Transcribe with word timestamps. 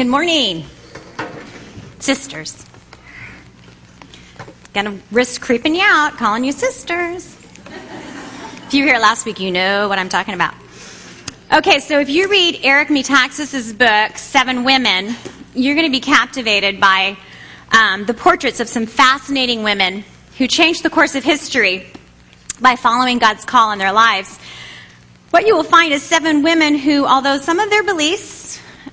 Good 0.00 0.06
morning, 0.06 0.64
sisters. 1.98 2.64
Gonna 4.72 4.98
risk 5.10 5.42
creeping 5.42 5.74
you 5.74 5.82
out, 5.84 6.16
calling 6.16 6.42
you 6.42 6.52
sisters. 6.52 7.36
If 7.66 8.72
you 8.72 8.84
were 8.84 8.92
here 8.92 8.98
last 8.98 9.26
week, 9.26 9.40
you 9.40 9.50
know 9.50 9.90
what 9.90 9.98
I'm 9.98 10.08
talking 10.08 10.32
about. 10.32 10.54
Okay, 11.52 11.80
so 11.80 12.00
if 12.00 12.08
you 12.08 12.30
read 12.30 12.60
Eric 12.62 12.88
Metaxas's 12.88 13.74
book, 13.74 14.16
Seven 14.16 14.64
Women, 14.64 15.14
you're 15.54 15.74
going 15.74 15.86
to 15.86 15.92
be 15.92 16.00
captivated 16.00 16.80
by 16.80 17.18
um, 17.70 18.06
the 18.06 18.14
portraits 18.14 18.58
of 18.60 18.70
some 18.70 18.86
fascinating 18.86 19.62
women 19.64 20.02
who 20.38 20.46
changed 20.46 20.82
the 20.82 20.88
course 20.88 21.14
of 21.14 21.24
history 21.24 21.86
by 22.58 22.74
following 22.74 23.18
God's 23.18 23.44
call 23.44 23.70
in 23.72 23.78
their 23.78 23.92
lives. 23.92 24.38
What 25.28 25.46
you 25.46 25.54
will 25.54 25.62
find 25.62 25.92
is 25.92 26.02
seven 26.02 26.42
women 26.42 26.78
who, 26.78 27.04
although 27.04 27.36
some 27.36 27.60
of 27.60 27.68
their 27.68 27.82
beliefs 27.82 28.39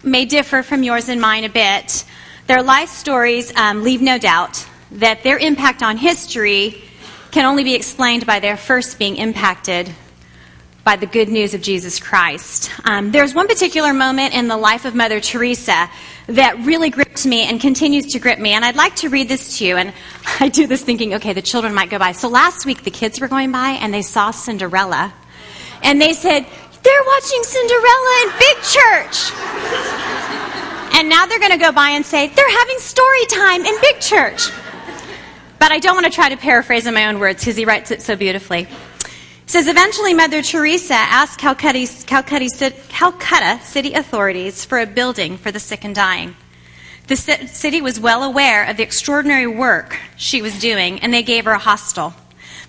may 0.04 0.26
differ 0.26 0.64
from 0.64 0.84
yours 0.84 1.10
and 1.10 1.20
mine 1.20 1.44
a 1.44 1.50
bit, 1.50 2.06
their 2.48 2.64
life 2.64 2.90
stories 2.90 3.56
um, 3.56 3.84
leave 3.84 4.02
no 4.02 4.18
doubt 4.18 4.66
that 4.92 5.24
their 5.24 5.38
impact 5.38 5.84
on 5.84 5.98
history 5.98 6.82
can 7.32 7.46
only 7.46 7.64
be 7.64 7.76
explained 7.76 8.26
by 8.26 8.40
their 8.40 8.58
first 8.58 8.98
being 8.98 9.18
impacted 9.18 9.94
by 10.88 10.96
the 10.96 11.06
good 11.06 11.28
news 11.28 11.54
of 11.54 11.62
Jesus 11.62 12.00
Christ. 12.00 12.72
Um, 12.86 13.12
there's 13.12 13.36
one 13.36 13.48
particular 13.48 13.94
moment 13.94 14.34
in 14.34 14.48
the 14.48 14.56
life 14.56 14.86
of 14.86 14.96
Mother 14.96 15.20
Teresa 15.20 15.90
that 16.28 16.58
really 16.60 16.90
gripped 16.90 17.26
me 17.26 17.44
and 17.44 17.60
continues 17.60 18.06
to 18.14 18.20
grip 18.20 18.40
me, 18.40 18.52
and 18.52 18.64
I'd 18.64 18.78
like 18.78 18.96
to 18.98 19.10
read 19.10 19.28
this 19.28 19.58
to 19.58 19.66
you. 19.66 19.76
And 19.76 19.92
I 20.40 20.48
do 20.48 20.66
this 20.66 20.82
thinking, 20.84 21.16
okay, 21.16 21.34
the 21.34 21.42
children 21.42 21.74
might 21.74 21.90
go 21.90 22.00
by. 22.00 22.14
So 22.14 22.30
last 22.30 22.66
week 22.66 22.84
the 22.84 22.92
kids 22.92 23.20
were 23.20 23.28
going 23.28 23.52
by 23.52 23.72
and 23.72 23.94
they 23.94 24.02
saw 24.02 24.32
Cinderella, 24.32 25.14
and 25.84 26.02
they 26.02 26.14
said, 26.14 26.46
they're 26.88 27.04
watching 27.06 27.44
Cinderella 27.44 28.14
in 28.24 28.30
big 28.40 28.58
church. 28.64 29.32
And 30.96 31.10
now 31.10 31.26
they're 31.26 31.40
going 31.40 31.52
to 31.52 31.58
go 31.58 31.74
by 31.74 31.90
and 31.90 32.06
say, 32.06 32.28
they're 32.28 32.50
having 32.50 32.80
story 32.80 33.26
time 33.26 33.66
in 33.66 33.76
big 33.82 34.00
church. 34.00 34.50
But 35.60 35.74
I 35.74 35.80
don't 35.80 35.96
want 35.96 36.06
to 36.06 36.12
try 36.12 36.30
to 36.30 36.38
paraphrase 36.38 36.88
in 36.88 36.94
my 36.94 37.08
own 37.08 37.20
words 37.20 37.42
because 37.42 37.58
he 37.58 37.66
writes 37.66 37.92
it 37.92 38.02
so 38.02 38.16
beautifully. 38.16 38.64
He 38.64 39.48
says, 39.48 39.68
eventually 39.68 40.14
Mother 40.14 40.42
Teresa 40.42 40.94
asked 40.94 41.40
Calcutta, 41.40 41.86
city 43.64 43.94
authorities 43.94 44.64
for 44.64 44.80
a 44.80 44.86
building 44.86 45.38
for 45.38 45.52
the 45.52 45.60
sick 45.60 45.84
and 45.84 45.94
dying. 45.94 46.38
The 47.08 47.18
city 47.18 47.82
was 47.82 48.00
well 48.00 48.24
aware 48.24 48.64
of 48.66 48.78
the 48.78 48.84
extraordinary 48.84 49.48
work 49.48 49.98
she 50.16 50.42
was 50.42 50.58
doing, 50.60 51.00
and 51.00 51.14
they 51.14 51.24
gave 51.24 51.46
her 51.46 51.52
a 51.52 51.60
hostel. 51.60 52.14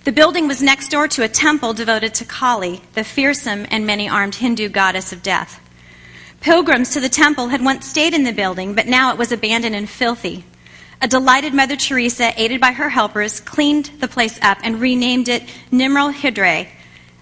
The 0.09 0.15
building 0.15 0.47
was 0.47 0.63
next 0.63 0.89
door 0.89 1.07
to 1.07 1.21
a 1.21 1.27
temple 1.27 1.73
devoted 1.73 2.15
to 2.15 2.25
Kali, 2.25 2.81
the 2.95 3.03
fearsome 3.03 3.67
and 3.69 3.85
many 3.85 4.09
armed 4.09 4.33
Hindu 4.33 4.67
goddess 4.67 5.13
of 5.13 5.21
death. 5.21 5.61
Pilgrims 6.41 6.89
to 6.93 6.99
the 6.99 7.09
temple 7.09 7.49
had 7.49 7.63
once 7.63 7.85
stayed 7.85 8.15
in 8.15 8.23
the 8.23 8.33
building, 8.33 8.73
but 8.73 8.87
now 8.87 9.11
it 9.11 9.19
was 9.19 9.31
abandoned 9.31 9.75
and 9.75 9.87
filthy. 9.87 10.45
A 10.99 11.07
delighted 11.07 11.53
Mother 11.53 11.75
Teresa, 11.75 12.33
aided 12.41 12.59
by 12.59 12.71
her 12.71 12.89
helpers, 12.89 13.39
cleaned 13.39 13.91
the 13.99 14.07
place 14.07 14.39
up 14.41 14.57
and 14.63 14.81
renamed 14.81 15.29
it 15.29 15.43
Nimral 15.71 16.11
Hridaya, 16.11 16.67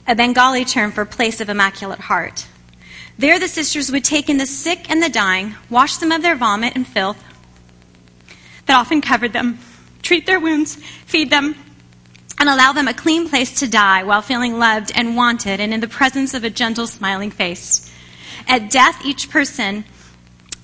a 0.08 0.16
Bengali 0.16 0.64
term 0.64 0.94
for 0.94 1.04
place 1.04 1.42
of 1.42 1.50
Immaculate 1.50 2.00
Heart. 2.00 2.48
There, 3.18 3.38
the 3.38 3.50
sisters 3.50 3.92
would 3.92 4.06
take 4.06 4.30
in 4.30 4.38
the 4.38 4.46
sick 4.46 4.90
and 4.90 5.04
the 5.04 5.10
dying, 5.10 5.56
wash 5.70 5.98
them 5.98 6.14
of 6.14 6.22
their 6.22 6.38
vomit 6.38 6.78
and 6.78 6.88
filth 6.88 7.22
that 8.66 8.80
often 8.80 9.02
covered 9.02 9.34
them, 9.34 9.60
treat 10.02 10.26
their 10.26 10.40
wounds, 10.40 10.78
feed 11.06 11.30
them, 11.30 11.54
and 12.40 12.50
allow 12.50 12.72
them 12.72 12.88
a 12.88 12.94
clean 12.94 13.28
place 13.28 13.60
to 13.60 13.68
die 13.68 14.04
while 14.04 14.22
feeling 14.22 14.60
loved 14.60 14.92
and 14.96 15.16
wanted 15.16 15.60
and 15.60 15.74
in 15.74 15.80
the 15.80 15.88
presence 15.88 16.34
of 16.34 16.44
a 16.44 16.50
gentle, 16.50 16.88
smiling 16.88 17.32
face. 17.32 17.92
At 18.48 18.70
death, 18.70 19.06
each 19.06 19.30
person 19.30 19.86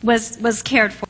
was, 0.03 0.37
was 0.39 0.61
cared 0.61 0.93
for. 0.93 1.07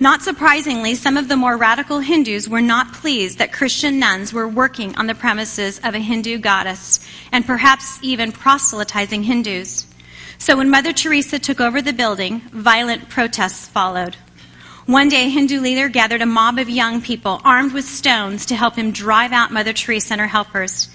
Not 0.00 0.22
surprisingly, 0.22 0.94
some 0.94 1.16
of 1.16 1.26
the 1.26 1.36
more 1.36 1.56
radical 1.56 1.98
Hindus 1.98 2.48
were 2.48 2.60
not 2.60 2.92
pleased 2.92 3.38
that 3.38 3.52
Christian 3.52 3.98
nuns 3.98 4.32
were 4.32 4.46
working 4.46 4.96
on 4.96 5.08
the 5.08 5.14
premises 5.14 5.80
of 5.82 5.94
a 5.94 5.98
Hindu 5.98 6.38
goddess 6.38 7.06
and 7.32 7.44
perhaps 7.44 7.98
even 8.00 8.30
proselytizing 8.30 9.24
Hindus. 9.24 9.86
So 10.38 10.56
when 10.56 10.70
Mother 10.70 10.92
Teresa 10.92 11.40
took 11.40 11.60
over 11.60 11.82
the 11.82 11.92
building, 11.92 12.40
violent 12.52 13.08
protests 13.08 13.66
followed. 13.66 14.16
One 14.88 15.10
day, 15.10 15.26
a 15.26 15.28
Hindu 15.28 15.60
leader 15.60 15.90
gathered 15.90 16.22
a 16.22 16.26
mob 16.26 16.58
of 16.58 16.70
young 16.70 17.02
people 17.02 17.42
armed 17.44 17.74
with 17.74 17.84
stones 17.84 18.46
to 18.46 18.56
help 18.56 18.76
him 18.76 18.90
drive 18.90 19.32
out 19.32 19.52
Mother 19.52 19.74
Teresa 19.74 20.14
and 20.14 20.20
her 20.22 20.28
helpers. 20.28 20.88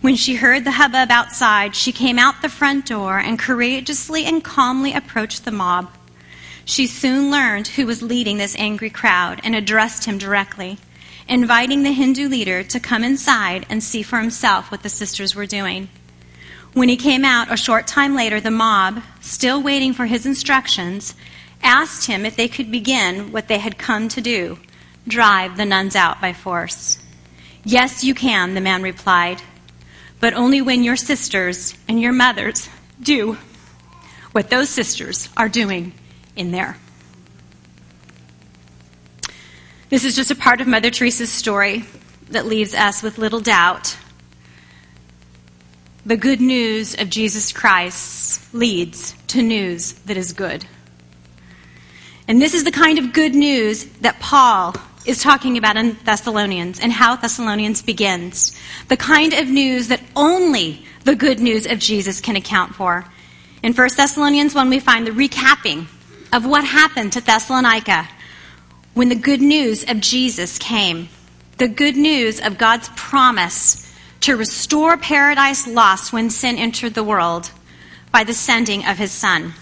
When 0.00 0.16
she 0.16 0.34
heard 0.34 0.64
the 0.64 0.72
hubbub 0.72 1.12
outside, 1.12 1.76
she 1.76 1.92
came 1.92 2.18
out 2.18 2.42
the 2.42 2.48
front 2.48 2.86
door 2.86 3.20
and 3.20 3.38
courageously 3.38 4.24
and 4.24 4.42
calmly 4.42 4.92
approached 4.92 5.44
the 5.44 5.52
mob. 5.52 5.94
She 6.64 6.88
soon 6.88 7.30
learned 7.30 7.68
who 7.68 7.86
was 7.86 8.02
leading 8.02 8.38
this 8.38 8.56
angry 8.58 8.90
crowd 8.90 9.40
and 9.44 9.54
addressed 9.54 10.06
him 10.06 10.18
directly, 10.18 10.78
inviting 11.28 11.84
the 11.84 11.92
Hindu 11.92 12.28
leader 12.28 12.64
to 12.64 12.80
come 12.80 13.04
inside 13.04 13.64
and 13.70 13.80
see 13.80 14.02
for 14.02 14.18
himself 14.18 14.72
what 14.72 14.82
the 14.82 14.88
sisters 14.88 15.36
were 15.36 15.46
doing. 15.46 15.88
When 16.74 16.88
he 16.88 16.96
came 16.96 17.24
out 17.24 17.52
a 17.52 17.56
short 17.56 17.86
time 17.86 18.16
later, 18.16 18.40
the 18.40 18.50
mob, 18.50 19.04
still 19.20 19.62
waiting 19.62 19.92
for 19.92 20.06
his 20.06 20.26
instructions, 20.26 21.14
asked 21.62 22.06
him 22.06 22.24
if 22.24 22.36
they 22.36 22.48
could 22.48 22.70
begin 22.70 23.32
what 23.32 23.48
they 23.48 23.58
had 23.58 23.78
come 23.78 24.08
to 24.08 24.20
do 24.20 24.58
drive 25.08 25.56
the 25.56 25.64
nuns 25.64 25.94
out 25.94 26.20
by 26.20 26.32
force. 26.32 26.98
Yes, 27.64 28.02
you 28.02 28.14
can, 28.14 28.54
the 28.54 28.60
man 28.60 28.82
replied, 28.82 29.42
but 30.20 30.34
only 30.34 30.60
when 30.60 30.82
your 30.82 30.96
sisters 30.96 31.76
and 31.88 32.00
your 32.00 32.12
mothers 32.12 32.68
do 33.00 33.36
what 34.32 34.50
those 34.50 34.68
sisters 34.68 35.28
are 35.36 35.48
doing 35.48 35.92
in 36.34 36.50
there. 36.50 36.76
This 39.88 40.04
is 40.04 40.16
just 40.16 40.30
a 40.30 40.36
part 40.36 40.60
of 40.60 40.66
Mother 40.66 40.90
Teresa's 40.90 41.30
story 41.30 41.84
that 42.30 42.46
leaves 42.46 42.74
us 42.74 43.02
with 43.02 43.18
little 43.18 43.40
doubt. 43.40 43.96
The 46.04 46.16
good 46.16 46.40
news 46.40 46.94
of 47.00 47.08
Jesus 47.08 47.52
Christ 47.52 48.52
leads 48.52 49.14
to 49.28 49.42
news 49.42 49.92
that 50.06 50.16
is 50.16 50.32
good. 50.32 50.66
And 52.28 52.42
this 52.42 52.54
is 52.54 52.64
the 52.64 52.72
kind 52.72 52.98
of 52.98 53.12
good 53.12 53.34
news 53.34 53.84
that 54.00 54.18
Paul 54.18 54.74
is 55.04 55.22
talking 55.22 55.56
about 55.56 55.76
in 55.76 55.96
Thessalonians 56.04 56.80
and 56.80 56.92
how 56.92 57.14
Thessalonians 57.14 57.82
begins. 57.82 58.58
The 58.88 58.96
kind 58.96 59.32
of 59.32 59.48
news 59.48 59.88
that 59.88 60.02
only 60.16 60.84
the 61.04 61.14
good 61.14 61.38
news 61.38 61.66
of 61.66 61.78
Jesus 61.78 62.20
can 62.20 62.34
account 62.34 62.74
for. 62.74 63.04
In 63.62 63.72
1 63.72 63.88
Thessalonians 63.96 64.54
1, 64.54 64.68
we 64.68 64.80
find 64.80 65.06
the 65.06 65.12
recapping 65.12 65.86
of 66.32 66.44
what 66.44 66.64
happened 66.64 67.12
to 67.12 67.20
Thessalonica 67.20 68.08
when 68.94 69.08
the 69.08 69.14
good 69.14 69.40
news 69.40 69.88
of 69.88 70.00
Jesus 70.00 70.58
came. 70.58 71.08
The 71.58 71.68
good 71.68 71.96
news 71.96 72.40
of 72.40 72.58
God's 72.58 72.90
promise 72.96 73.94
to 74.22 74.36
restore 74.36 74.96
paradise 74.96 75.66
lost 75.68 76.12
when 76.12 76.30
sin 76.30 76.56
entered 76.56 76.94
the 76.94 77.04
world 77.04 77.52
by 78.10 78.24
the 78.24 78.34
sending 78.34 78.84
of 78.84 78.98
his 78.98 79.12
Son. 79.12 79.54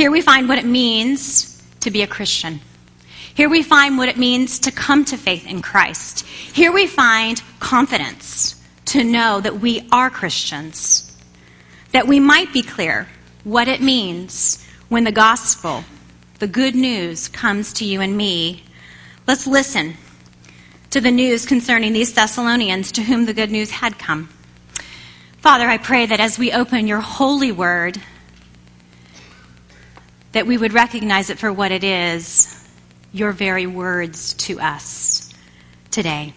Here 0.00 0.10
we 0.10 0.22
find 0.22 0.48
what 0.48 0.56
it 0.56 0.64
means 0.64 1.62
to 1.80 1.90
be 1.90 2.00
a 2.00 2.06
Christian. 2.06 2.60
Here 3.34 3.50
we 3.50 3.62
find 3.62 3.98
what 3.98 4.08
it 4.08 4.16
means 4.16 4.58
to 4.60 4.72
come 4.72 5.04
to 5.04 5.18
faith 5.18 5.46
in 5.46 5.60
Christ. 5.60 6.24
Here 6.24 6.72
we 6.72 6.86
find 6.86 7.42
confidence 7.58 8.58
to 8.86 9.04
know 9.04 9.42
that 9.42 9.60
we 9.60 9.86
are 9.92 10.08
Christians, 10.08 11.14
that 11.92 12.08
we 12.08 12.18
might 12.18 12.50
be 12.50 12.62
clear 12.62 13.08
what 13.44 13.68
it 13.68 13.82
means 13.82 14.66
when 14.88 15.04
the 15.04 15.12
gospel, 15.12 15.84
the 16.38 16.48
good 16.48 16.74
news, 16.74 17.28
comes 17.28 17.74
to 17.74 17.84
you 17.84 18.00
and 18.00 18.16
me, 18.16 18.64
let's 19.26 19.46
listen 19.46 19.98
to 20.88 21.02
the 21.02 21.10
news 21.10 21.44
concerning 21.44 21.92
these 21.92 22.14
Thessalonians 22.14 22.90
to 22.92 23.02
whom 23.02 23.26
the 23.26 23.34
good 23.34 23.50
news 23.50 23.70
had 23.70 23.98
come. 23.98 24.30
Father, 25.40 25.68
I 25.68 25.76
pray 25.76 26.06
that 26.06 26.20
as 26.20 26.38
we 26.38 26.52
open 26.52 26.86
your 26.86 27.00
holy 27.00 27.52
word, 27.52 28.00
that 30.32 30.46
we 30.46 30.56
would 30.56 30.72
recognize 30.72 31.30
it 31.30 31.38
for 31.38 31.52
what 31.52 31.72
it 31.72 31.84
is 31.84 32.56
your 33.12 33.32
very 33.32 33.66
words 33.66 34.34
to 34.34 34.60
us 34.60 35.32
today. 35.90 36.32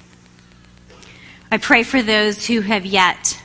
I 1.51 1.57
pray 1.57 1.83
for 1.83 2.01
those 2.01 2.47
who 2.47 2.61
have 2.61 2.85
yet 2.85 3.39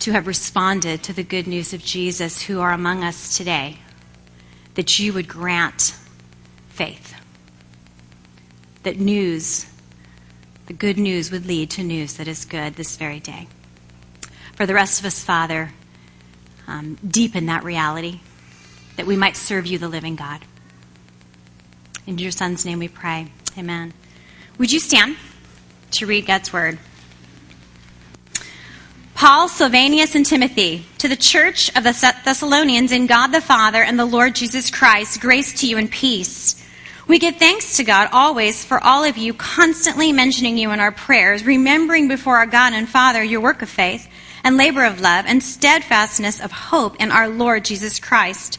to 0.00 0.12
have 0.12 0.26
responded 0.26 1.02
to 1.02 1.12
the 1.12 1.24
good 1.24 1.46
news 1.46 1.72
of 1.74 1.82
Jesus 1.82 2.42
who 2.42 2.60
are 2.60 2.72
among 2.72 3.02
us 3.02 3.36
today, 3.36 3.78
that 4.74 4.98
you 4.98 5.12
would 5.12 5.28
grant 5.28 5.94
faith. 6.68 7.14
That 8.84 8.98
news, 8.98 9.66
the 10.66 10.72
good 10.72 10.96
news, 10.96 11.30
would 11.30 11.46
lead 11.46 11.70
to 11.70 11.82
news 11.82 12.14
that 12.14 12.28
is 12.28 12.44
good 12.44 12.76
this 12.76 12.96
very 12.96 13.20
day. 13.20 13.48
For 14.54 14.64
the 14.64 14.74
rest 14.74 15.00
of 15.00 15.06
us, 15.06 15.22
Father, 15.22 15.72
um, 16.66 16.96
deepen 17.06 17.46
that 17.46 17.64
reality 17.64 18.20
that 19.00 19.06
we 19.06 19.16
might 19.16 19.34
serve 19.34 19.64
you, 19.64 19.78
the 19.78 19.88
living 19.88 20.14
God. 20.14 20.42
In 22.06 22.18
your 22.18 22.30
Son's 22.30 22.66
name 22.66 22.80
we 22.80 22.88
pray. 22.88 23.32
Amen. 23.56 23.94
Would 24.58 24.70
you 24.70 24.78
stand 24.78 25.16
to 25.92 26.04
read 26.04 26.26
God's 26.26 26.52
word? 26.52 26.78
Paul, 29.14 29.48
Silvanus, 29.48 30.14
and 30.14 30.26
Timothy, 30.26 30.84
to 30.98 31.08
the 31.08 31.16
church 31.16 31.74
of 31.74 31.84
the 31.84 32.14
Thessalonians 32.26 32.92
in 32.92 33.06
God 33.06 33.28
the 33.28 33.40
Father 33.40 33.82
and 33.82 33.98
the 33.98 34.04
Lord 34.04 34.34
Jesus 34.34 34.70
Christ, 34.70 35.18
grace 35.22 35.58
to 35.60 35.66
you 35.66 35.78
and 35.78 35.90
peace. 35.90 36.62
We 37.08 37.18
give 37.18 37.36
thanks 37.36 37.78
to 37.78 37.84
God 37.84 38.10
always 38.12 38.62
for 38.62 38.84
all 38.84 39.04
of 39.04 39.16
you, 39.16 39.32
constantly 39.32 40.12
mentioning 40.12 40.58
you 40.58 40.72
in 40.72 40.80
our 40.80 40.92
prayers, 40.92 41.42
remembering 41.42 42.08
before 42.08 42.36
our 42.36 42.44
God 42.44 42.74
and 42.74 42.86
Father 42.86 43.24
your 43.24 43.40
work 43.40 43.62
of 43.62 43.70
faith 43.70 44.06
and 44.44 44.58
labor 44.58 44.84
of 44.84 45.00
love 45.00 45.24
and 45.26 45.42
steadfastness 45.42 46.38
of 46.40 46.52
hope 46.52 46.96
in 47.00 47.10
our 47.10 47.28
Lord 47.28 47.64
Jesus 47.64 47.98
Christ. 47.98 48.58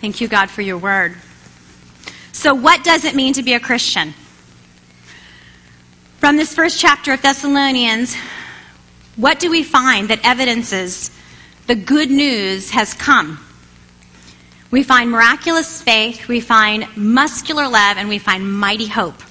Thank 0.00 0.20
you, 0.20 0.28
God, 0.28 0.50
for 0.50 0.62
your 0.62 0.78
word. 0.78 1.16
So, 2.32 2.54
what 2.54 2.84
does 2.84 3.04
it 3.04 3.14
mean 3.14 3.32
to 3.34 3.42
be 3.42 3.54
a 3.54 3.60
Christian? 3.60 4.14
From 6.18 6.36
this 6.36 6.54
first 6.54 6.80
chapter 6.80 7.12
of 7.12 7.22
Thessalonians, 7.22 8.16
what 9.16 9.38
do 9.38 9.50
we 9.50 9.62
find 9.62 10.08
that 10.08 10.20
evidences 10.24 11.10
the 11.68 11.74
good 11.74 12.10
news 12.10 12.70
has 12.70 12.94
come. 12.94 13.38
We 14.70 14.82
find 14.82 15.10
miraculous 15.10 15.82
faith, 15.82 16.26
we 16.26 16.40
find 16.40 16.88
muscular 16.96 17.68
love, 17.68 17.98
and 17.98 18.08
we 18.08 18.18
find 18.18 18.50
mighty 18.50 18.86
hope. 18.86 19.22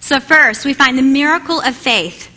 So, 0.00 0.20
first, 0.20 0.66
we 0.66 0.74
find 0.74 0.98
the 0.98 1.02
miracle 1.02 1.60
of 1.60 1.74
faith 1.74 2.30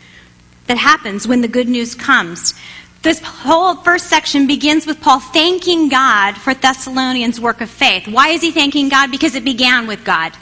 that 0.67 0.77
happens 0.77 1.27
when 1.27 1.41
the 1.41 1.47
good 1.49 1.67
news 1.67 1.93
comes. 1.93 2.53
This 3.01 3.21
whole 3.21 3.75
first 3.75 4.07
section 4.07 4.45
begins 4.45 4.85
with 4.85 4.99
Paul 4.99 5.19
thanking 5.19 5.87
God 5.87 6.35
for 6.35 6.53
Thessalonians' 6.53 7.39
work 7.39 7.61
of 7.61 7.69
faith. 7.69 8.07
Why 8.07 8.29
is 8.29 8.41
he 8.41 8.51
thanking 8.51 8.89
God? 8.89 9.09
Because 9.09 9.35
it 9.35 9.45
began 9.45 9.87
with 9.87 10.03
God. 10.03 10.33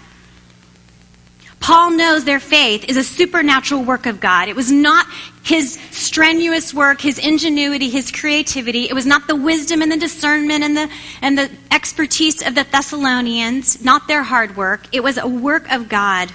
Paul 1.60 1.92
knows 1.92 2.24
their 2.24 2.40
faith 2.40 2.86
is 2.88 2.98
a 2.98 3.04
supernatural 3.04 3.84
work 3.84 4.06
of 4.06 4.20
God. 4.20 4.48
It 4.48 4.56
was 4.56 4.72
not 4.72 5.06
his 5.44 5.78
strenuous 5.92 6.74
work, 6.74 7.02
his 7.02 7.20
ingenuity, 7.20 7.90
his 7.90 8.12
creativity. 8.12 8.86
It 8.86 8.94
was 8.94 9.06
not 9.06 9.28
the 9.28 9.36
wisdom 9.36 9.82
and 9.82 9.92
the 9.92 9.98
discernment 9.98 10.64
and 10.64 10.78
the, 10.78 10.90
and 11.22 11.38
the 11.38 11.52
expertise 11.72 12.46
of 12.46 12.56
the 12.56 12.64
Thessalonians, 12.64 13.84
not 13.84 14.08
their 14.08 14.24
hard 14.24 14.56
work. 14.56 14.88
It 14.92 15.04
was 15.04 15.18
a 15.18 15.28
work 15.28 15.70
of 15.72 15.90
God. 15.90 16.32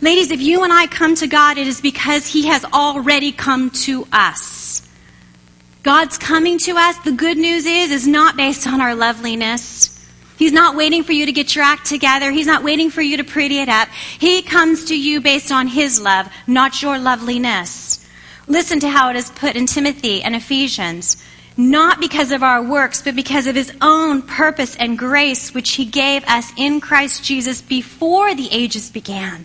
Ladies, 0.00 0.30
if 0.30 0.42
you 0.42 0.62
and 0.62 0.72
I 0.72 0.88
come 0.88 1.14
to 1.16 1.26
God, 1.26 1.56
it 1.56 1.66
is 1.66 1.80
because 1.80 2.26
he 2.26 2.46
has 2.46 2.64
already 2.66 3.32
come 3.32 3.70
to 3.70 4.06
us. 4.12 4.83
God's 5.84 6.16
coming 6.16 6.56
to 6.60 6.78
us, 6.78 6.96
the 7.04 7.12
good 7.12 7.36
news 7.36 7.66
is, 7.66 7.90
is 7.90 8.08
not 8.08 8.38
based 8.38 8.66
on 8.66 8.80
our 8.80 8.94
loveliness. 8.94 9.90
He's 10.38 10.50
not 10.50 10.76
waiting 10.76 11.02
for 11.02 11.12
you 11.12 11.26
to 11.26 11.32
get 11.32 11.54
your 11.54 11.62
act 11.62 11.84
together. 11.84 12.30
He's 12.30 12.46
not 12.46 12.64
waiting 12.64 12.88
for 12.88 13.02
you 13.02 13.18
to 13.18 13.24
pretty 13.24 13.58
it 13.58 13.68
up. 13.68 13.88
He 14.18 14.40
comes 14.40 14.86
to 14.86 14.98
you 14.98 15.20
based 15.20 15.52
on 15.52 15.66
His 15.66 16.00
love, 16.00 16.26
not 16.46 16.80
your 16.80 16.98
loveliness. 16.98 18.08
Listen 18.48 18.80
to 18.80 18.88
how 18.88 19.10
it 19.10 19.16
is 19.16 19.30
put 19.32 19.56
in 19.56 19.66
Timothy 19.66 20.22
and 20.22 20.34
Ephesians. 20.34 21.22
Not 21.54 22.00
because 22.00 22.32
of 22.32 22.42
our 22.42 22.62
works, 22.62 23.02
but 23.02 23.14
because 23.14 23.46
of 23.46 23.54
His 23.54 23.70
own 23.82 24.22
purpose 24.22 24.76
and 24.76 24.98
grace, 24.98 25.52
which 25.52 25.72
He 25.72 25.84
gave 25.84 26.24
us 26.24 26.50
in 26.56 26.80
Christ 26.80 27.22
Jesus 27.22 27.60
before 27.60 28.34
the 28.34 28.48
ages 28.50 28.88
began 28.88 29.44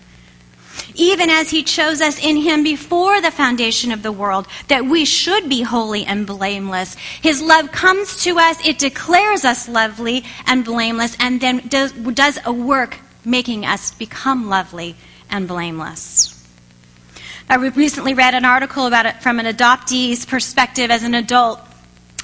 even 0.95 1.29
as 1.29 1.49
he 1.49 1.63
chose 1.63 2.01
us 2.01 2.17
in 2.23 2.37
him 2.37 2.63
before 2.63 3.21
the 3.21 3.31
foundation 3.31 3.91
of 3.91 4.03
the 4.03 4.11
world, 4.11 4.47
that 4.67 4.85
we 4.85 5.05
should 5.05 5.49
be 5.49 5.61
holy 5.61 6.05
and 6.05 6.27
blameless. 6.27 6.95
His 7.21 7.41
love 7.41 7.71
comes 7.71 8.23
to 8.23 8.37
us, 8.37 8.65
it 8.65 8.79
declares 8.79 9.45
us 9.45 9.69
lovely 9.69 10.23
and 10.45 10.65
blameless, 10.65 11.15
and 11.19 11.39
then 11.39 11.67
does, 11.67 11.91
does 11.91 12.39
a 12.45 12.53
work 12.53 12.97
making 13.25 13.65
us 13.65 13.91
become 13.91 14.49
lovely 14.49 14.95
and 15.29 15.47
blameless. 15.47 16.35
I 17.49 17.55
recently 17.55 18.13
read 18.13 18.35
an 18.35 18.45
article 18.45 18.85
about 18.85 19.07
it 19.07 19.23
from 19.23 19.39
an 19.39 19.45
adoptee's 19.47 20.25
perspective 20.25 20.91
as 20.91 21.03
an 21.03 21.15
adult 21.15 21.59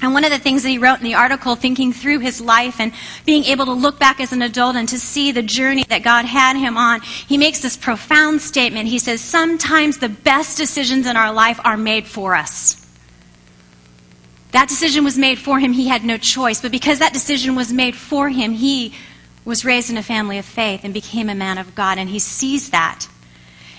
and 0.02 0.12
one 0.12 0.24
of 0.24 0.30
the 0.30 0.38
things 0.38 0.62
that 0.62 0.68
he 0.68 0.78
wrote 0.78 0.98
in 0.98 1.04
the 1.04 1.14
article, 1.14 1.56
thinking 1.56 1.92
through 1.92 2.18
his 2.18 2.40
life 2.40 2.80
and 2.80 2.92
being 3.24 3.44
able 3.44 3.64
to 3.66 3.72
look 3.72 3.98
back 3.98 4.20
as 4.20 4.32
an 4.32 4.42
adult 4.42 4.76
and 4.76 4.88
to 4.90 4.98
see 4.98 5.32
the 5.32 5.42
journey 5.42 5.84
that 5.88 6.02
God 6.02 6.24
had 6.24 6.56
him 6.56 6.76
on, 6.76 7.00
he 7.00 7.38
makes 7.38 7.60
this 7.60 7.76
profound 7.76 8.42
statement. 8.42 8.88
He 8.88 8.98
says, 8.98 9.20
Sometimes 9.20 9.98
the 9.98 10.08
best 10.08 10.58
decisions 10.58 11.06
in 11.06 11.16
our 11.16 11.32
life 11.32 11.58
are 11.64 11.76
made 11.76 12.06
for 12.06 12.34
us. 12.34 12.82
That 14.52 14.68
decision 14.68 15.04
was 15.04 15.18
made 15.18 15.38
for 15.38 15.58
him. 15.58 15.72
He 15.72 15.88
had 15.88 16.04
no 16.04 16.18
choice. 16.18 16.60
But 16.60 16.72
because 16.72 16.98
that 16.98 17.12
decision 17.12 17.56
was 17.56 17.72
made 17.72 17.96
for 17.96 18.28
him, 18.28 18.52
he 18.52 18.94
was 19.44 19.64
raised 19.64 19.90
in 19.90 19.96
a 19.96 20.02
family 20.02 20.38
of 20.38 20.44
faith 20.44 20.80
and 20.84 20.92
became 20.92 21.28
a 21.28 21.34
man 21.34 21.58
of 21.58 21.74
God. 21.74 21.98
And 21.98 22.08
he 22.08 22.18
sees 22.18 22.70
that. 22.70 23.08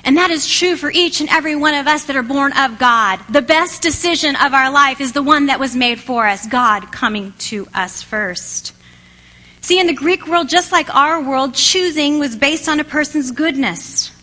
And 0.07 0.15
that 0.15 0.31
is 0.31 0.47
true 0.47 0.77
for 0.77 0.89
each 0.89 1.19
and 1.19 1.29
every 1.29 1.57
one 1.57 1.73
of 1.73 1.85
us 1.85 2.05
that 2.05 2.15
are 2.15 2.23
born 2.23 2.53
of 2.53 2.79
God. 2.79 3.19
The 3.29 3.41
best 3.41 3.81
decision 3.81 4.37
of 4.37 4.53
our 4.53 4.71
life 4.71 5.01
is 5.01 5.11
the 5.11 5.21
one 5.21 5.47
that 5.47 5.59
was 5.59 5.75
made 5.75 5.99
for 5.99 6.25
us, 6.25 6.47
God 6.47 6.93
coming 6.93 7.33
to 7.39 7.67
us 7.73 8.01
first. 8.01 8.73
See, 9.59 9.81
in 9.81 9.85
the 9.85 9.91
Greek 9.91 10.25
world, 10.25 10.47
just 10.47 10.71
like 10.71 10.95
our 10.95 11.21
world, 11.21 11.55
choosing 11.55 12.19
was 12.19 12.37
based 12.37 12.69
on 12.69 12.79
a 12.79 12.85
person's 12.85 13.31
goodness. 13.31 14.13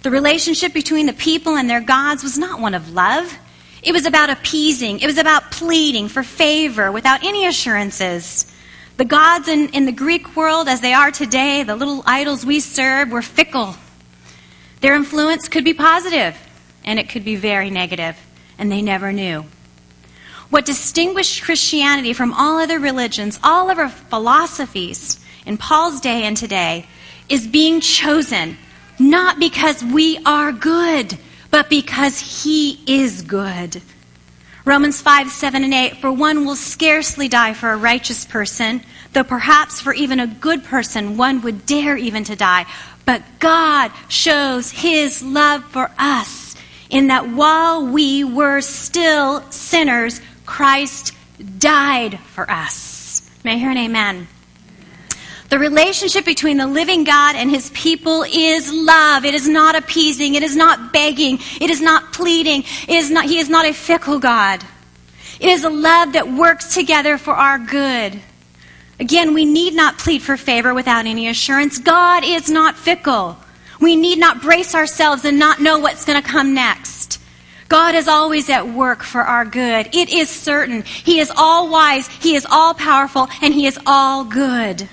The 0.00 0.10
relationship 0.10 0.72
between 0.72 1.04
the 1.04 1.12
people 1.12 1.58
and 1.58 1.68
their 1.68 1.82
gods 1.82 2.22
was 2.22 2.38
not 2.38 2.58
one 2.58 2.72
of 2.72 2.94
love. 2.94 3.38
It 3.82 3.92
was 3.92 4.06
about 4.06 4.30
appeasing. 4.30 5.00
It 5.00 5.06
was 5.06 5.18
about 5.18 5.50
pleading 5.50 6.08
for 6.08 6.22
favor 6.22 6.90
without 6.90 7.22
any 7.22 7.44
assurances. 7.44 8.50
The 8.96 9.04
gods 9.04 9.46
in, 9.46 9.68
in 9.74 9.84
the 9.84 9.92
Greek 9.92 10.34
world, 10.34 10.68
as 10.68 10.80
they 10.80 10.94
are 10.94 11.10
today, 11.10 11.64
the 11.64 11.76
little 11.76 12.02
idols 12.06 12.46
we 12.46 12.60
serve, 12.60 13.10
were 13.10 13.20
fickle. 13.20 13.76
Their 14.82 14.94
influence 14.94 15.48
could 15.48 15.64
be 15.64 15.74
positive, 15.74 16.36
and 16.84 16.98
it 16.98 17.08
could 17.08 17.24
be 17.24 17.36
very 17.36 17.70
negative, 17.70 18.16
and 18.58 18.70
they 18.70 18.82
never 18.82 19.12
knew. 19.12 19.44
What 20.50 20.64
distinguished 20.64 21.44
Christianity 21.44 22.12
from 22.12 22.34
all 22.34 22.58
other 22.58 22.80
religions, 22.80 23.38
all 23.44 23.70
of 23.70 23.78
our 23.78 23.88
philosophies 23.88 25.20
in 25.46 25.56
Paul's 25.56 26.00
day 26.00 26.24
and 26.24 26.36
today, 26.36 26.86
is 27.28 27.46
being 27.46 27.80
chosen 27.80 28.58
not 28.98 29.38
because 29.38 29.84
we 29.84 30.18
are 30.26 30.50
good, 30.50 31.16
but 31.52 31.70
because 31.70 32.42
he 32.42 32.82
is 32.86 33.22
good. 33.22 33.80
Romans 34.64 35.00
5, 35.00 35.30
7, 35.30 35.64
and 35.64 35.74
8 35.74 35.96
For 35.98 36.12
one 36.12 36.44
will 36.44 36.56
scarcely 36.56 37.28
die 37.28 37.52
for 37.52 37.70
a 37.70 37.76
righteous 37.76 38.24
person, 38.24 38.82
though 39.12 39.24
perhaps 39.24 39.80
for 39.80 39.92
even 39.92 40.20
a 40.20 40.26
good 40.26 40.64
person 40.64 41.16
one 41.16 41.40
would 41.42 41.66
dare 41.66 41.96
even 41.96 42.24
to 42.24 42.36
die. 42.36 42.66
But 43.04 43.22
God 43.38 43.90
shows 44.08 44.70
his 44.70 45.22
love 45.22 45.64
for 45.64 45.90
us 45.98 46.54
in 46.90 47.08
that 47.08 47.28
while 47.28 47.86
we 47.86 48.22
were 48.22 48.60
still 48.60 49.42
sinners, 49.50 50.20
Christ 50.46 51.12
died 51.58 52.20
for 52.20 52.48
us. 52.50 53.28
May 53.44 53.54
I 53.54 53.56
hear 53.56 53.70
an 53.70 53.78
amen? 53.78 54.28
The 55.48 55.58
relationship 55.58 56.24
between 56.24 56.56
the 56.56 56.66
living 56.66 57.04
God 57.04 57.36
and 57.36 57.50
his 57.50 57.70
people 57.70 58.22
is 58.22 58.72
love. 58.72 59.24
It 59.24 59.34
is 59.34 59.46
not 59.46 59.76
appeasing. 59.76 60.34
It 60.34 60.42
is 60.42 60.56
not 60.56 60.92
begging. 60.92 61.38
It 61.60 61.68
is 61.68 61.80
not 61.80 62.12
pleading. 62.12 62.62
It 62.88 62.96
is 62.96 63.10
not, 63.10 63.26
he 63.26 63.38
is 63.38 63.50
not 63.50 63.66
a 63.66 63.74
fickle 63.74 64.18
God. 64.18 64.64
It 65.40 65.48
is 65.48 65.64
a 65.64 65.70
love 65.70 66.12
that 66.12 66.32
works 66.32 66.72
together 66.72 67.18
for 67.18 67.34
our 67.34 67.58
good. 67.58 68.20
Again, 69.02 69.34
we 69.34 69.44
need 69.44 69.74
not 69.74 69.98
plead 69.98 70.22
for 70.22 70.36
favor 70.36 70.72
without 70.72 71.06
any 71.06 71.26
assurance. 71.26 71.76
God 71.80 72.22
is 72.24 72.48
not 72.48 72.76
fickle. 72.76 73.36
We 73.80 73.96
need 73.96 74.20
not 74.20 74.40
brace 74.40 74.76
ourselves 74.76 75.24
and 75.24 75.40
not 75.40 75.60
know 75.60 75.80
what's 75.80 76.04
going 76.04 76.22
to 76.22 76.28
come 76.28 76.54
next. 76.54 77.20
God 77.68 77.96
is 77.96 78.06
always 78.06 78.48
at 78.48 78.68
work 78.68 79.02
for 79.02 79.22
our 79.22 79.44
good. 79.44 79.92
It 79.92 80.10
is 80.12 80.30
certain. 80.30 80.82
He 80.82 81.18
is 81.18 81.32
all 81.36 81.68
wise, 81.68 82.06
He 82.06 82.36
is 82.36 82.46
all 82.48 82.74
powerful, 82.74 83.26
and 83.42 83.52
He 83.52 83.66
is 83.66 83.76
all 83.86 84.22
good. 84.22 84.88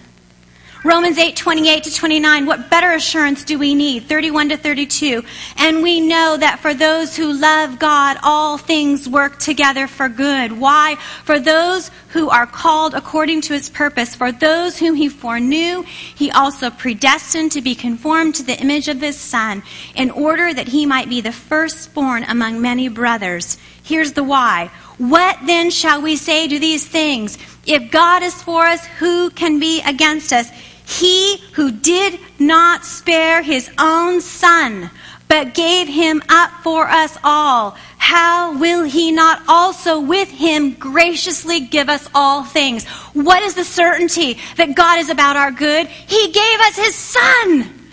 Romans 0.85 1.17
8, 1.17 1.35
28 1.35 1.83
to 1.83 1.93
29. 1.93 2.45
What 2.45 2.69
better 2.69 2.93
assurance 2.93 3.43
do 3.43 3.59
we 3.59 3.75
need? 3.75 4.03
31 4.05 4.49
to 4.49 4.57
32. 4.57 5.25
And 5.57 5.83
we 5.83 5.99
know 5.99 6.37
that 6.37 6.59
for 6.59 6.73
those 6.73 7.17
who 7.17 7.33
love 7.33 7.79
God, 7.79 8.17
all 8.23 8.57
things 8.57 9.07
work 9.07 9.39
together 9.39 9.87
for 9.87 10.07
good. 10.07 10.53
Why? 10.53 10.95
For 11.25 11.37
those 11.37 11.91
who 12.09 12.29
are 12.29 12.47
called 12.47 12.93
according 12.93 13.41
to 13.41 13.53
his 13.53 13.69
purpose. 13.69 14.15
For 14.15 14.31
those 14.31 14.77
whom 14.77 14.95
he 14.95 15.09
foreknew, 15.09 15.81
he 15.81 16.31
also 16.31 16.69
predestined 16.69 17.51
to 17.51 17.61
be 17.61 17.75
conformed 17.75 18.35
to 18.35 18.43
the 18.43 18.57
image 18.57 18.87
of 18.87 19.01
his 19.01 19.17
son, 19.17 19.63
in 19.95 20.09
order 20.11 20.53
that 20.53 20.69
he 20.69 20.85
might 20.85 21.09
be 21.09 21.19
the 21.19 21.33
firstborn 21.33 22.23
among 22.23 22.61
many 22.61 22.87
brothers. 22.87 23.57
Here's 23.83 24.13
the 24.13 24.23
why. 24.23 24.71
What 24.97 25.39
then 25.45 25.71
shall 25.71 26.01
we 26.01 26.15
say 26.15 26.47
to 26.47 26.59
these 26.59 26.87
things? 26.87 27.37
If 27.65 27.91
God 27.91 28.23
is 28.23 28.41
for 28.41 28.65
us, 28.65 28.85
who 28.85 29.29
can 29.29 29.59
be 29.59 29.81
against 29.81 30.31
us? 30.33 30.49
He 30.89 31.37
who 31.53 31.71
did 31.71 32.19
not 32.39 32.83
spare 32.83 33.43
his 33.43 33.69
own 33.77 34.21
son, 34.21 34.89
but 35.27 35.53
gave 35.53 35.87
him 35.87 36.23
up 36.29 36.49
for 36.63 36.87
us 36.89 37.15
all, 37.23 37.77
how 37.97 38.57
will 38.57 38.83
he 38.85 39.11
not 39.11 39.43
also 39.47 39.99
with 39.99 40.29
him 40.31 40.73
graciously 40.73 41.59
give 41.59 41.89
us 41.89 42.09
all 42.15 42.43
things? 42.43 42.87
What 43.13 43.43
is 43.43 43.53
the 43.53 43.63
certainty 43.63 44.39
that 44.57 44.73
God 44.73 44.99
is 44.99 45.09
about 45.09 45.35
our 45.35 45.51
good? 45.51 45.85
He 45.85 46.31
gave 46.31 46.59
us 46.61 46.75
his 46.75 46.95
son. 46.95 47.89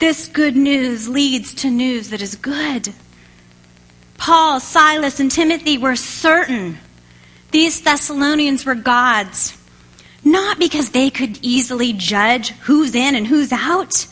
This 0.00 0.28
good 0.28 0.54
news 0.54 1.08
leads 1.08 1.54
to 1.54 1.70
news 1.70 2.10
that 2.10 2.20
is 2.20 2.36
good. 2.36 2.92
Paul, 4.18 4.60
Silas, 4.60 5.18
and 5.18 5.30
Timothy 5.30 5.78
were 5.78 5.96
certain 5.96 6.78
these 7.52 7.80
Thessalonians 7.80 8.66
were 8.66 8.74
God's. 8.74 9.56
Not 10.24 10.58
because 10.58 10.90
they 10.90 11.10
could 11.10 11.38
easily 11.42 11.92
judge 11.92 12.50
who's 12.50 12.94
in 12.94 13.14
and 13.14 13.26
who's 13.26 13.52
out, 13.52 14.06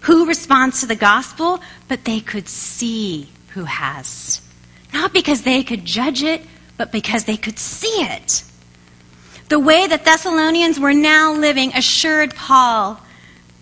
who 0.00 0.26
responds 0.26 0.80
to 0.80 0.86
the 0.86 0.94
gospel, 0.94 1.60
but 1.88 2.04
they 2.04 2.20
could 2.20 2.48
see 2.48 3.28
who 3.48 3.64
has. 3.64 4.40
Not 4.92 5.12
because 5.12 5.42
they 5.42 5.62
could 5.62 5.84
judge 5.84 6.22
it, 6.22 6.42
but 6.76 6.92
because 6.92 7.24
they 7.24 7.36
could 7.36 7.58
see 7.58 8.02
it. 8.02 8.44
The 9.48 9.58
way 9.58 9.86
the 9.86 9.96
Thessalonians 9.98 10.78
were 10.78 10.94
now 10.94 11.32
living 11.32 11.72
assured 11.74 12.34
Paul 12.34 13.00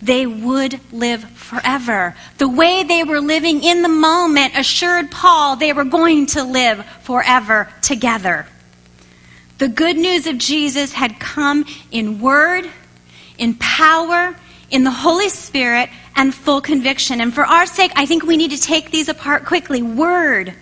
they 0.02 0.26
would 0.26 0.78
live 0.92 1.24
forever. 1.30 2.14
The 2.38 2.48
way 2.48 2.82
they 2.82 3.02
were 3.02 3.20
living 3.20 3.64
in 3.64 3.82
the 3.82 3.88
moment 3.88 4.56
assured 4.56 5.10
Paul 5.10 5.56
they 5.56 5.72
were 5.72 5.84
going 5.84 6.26
to 6.26 6.44
live 6.44 6.84
forever 7.02 7.68
together. 7.82 8.46
The 9.58 9.68
good 9.68 9.96
news 9.96 10.26
of 10.26 10.36
Jesus 10.36 10.92
had 10.92 11.18
come 11.18 11.64
in 11.90 12.20
word, 12.20 12.68
in 13.38 13.54
power, 13.54 14.36
in 14.70 14.84
the 14.84 14.90
Holy 14.90 15.30
Spirit, 15.30 15.88
and 16.14 16.34
full 16.34 16.60
conviction. 16.60 17.20
And 17.20 17.32
for 17.32 17.44
our 17.44 17.66
sake, 17.66 17.92
I 17.96 18.04
think 18.04 18.24
we 18.24 18.36
need 18.36 18.50
to 18.50 18.60
take 18.60 18.90
these 18.90 19.08
apart 19.08 19.46
quickly. 19.46 19.82
Word. 19.82 20.54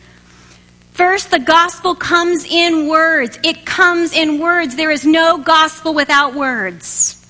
First, 0.93 1.33
the 1.33 1.41
gospel 1.41 1.97
comes 1.97 2.45
in 2.45 2.89
words. 2.89 3.37
It 3.43 3.67
comes 3.67 4.13
in 4.13 4.39
words. 4.39 4.77
There 4.77 4.93
is 4.93 5.05
no 5.05 5.39
gospel 5.39 5.93
without 5.93 6.35
words. 6.35 7.21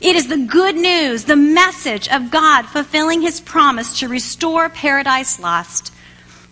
It 0.00 0.16
is 0.16 0.26
the 0.26 0.38
good 0.38 0.74
news, 0.74 1.24
the 1.24 1.36
message 1.36 2.08
of 2.08 2.32
God 2.32 2.66
fulfilling 2.66 3.20
his 3.20 3.40
promise 3.40 4.00
to 4.00 4.08
restore 4.08 4.68
paradise 4.68 5.38
lost 5.38 5.92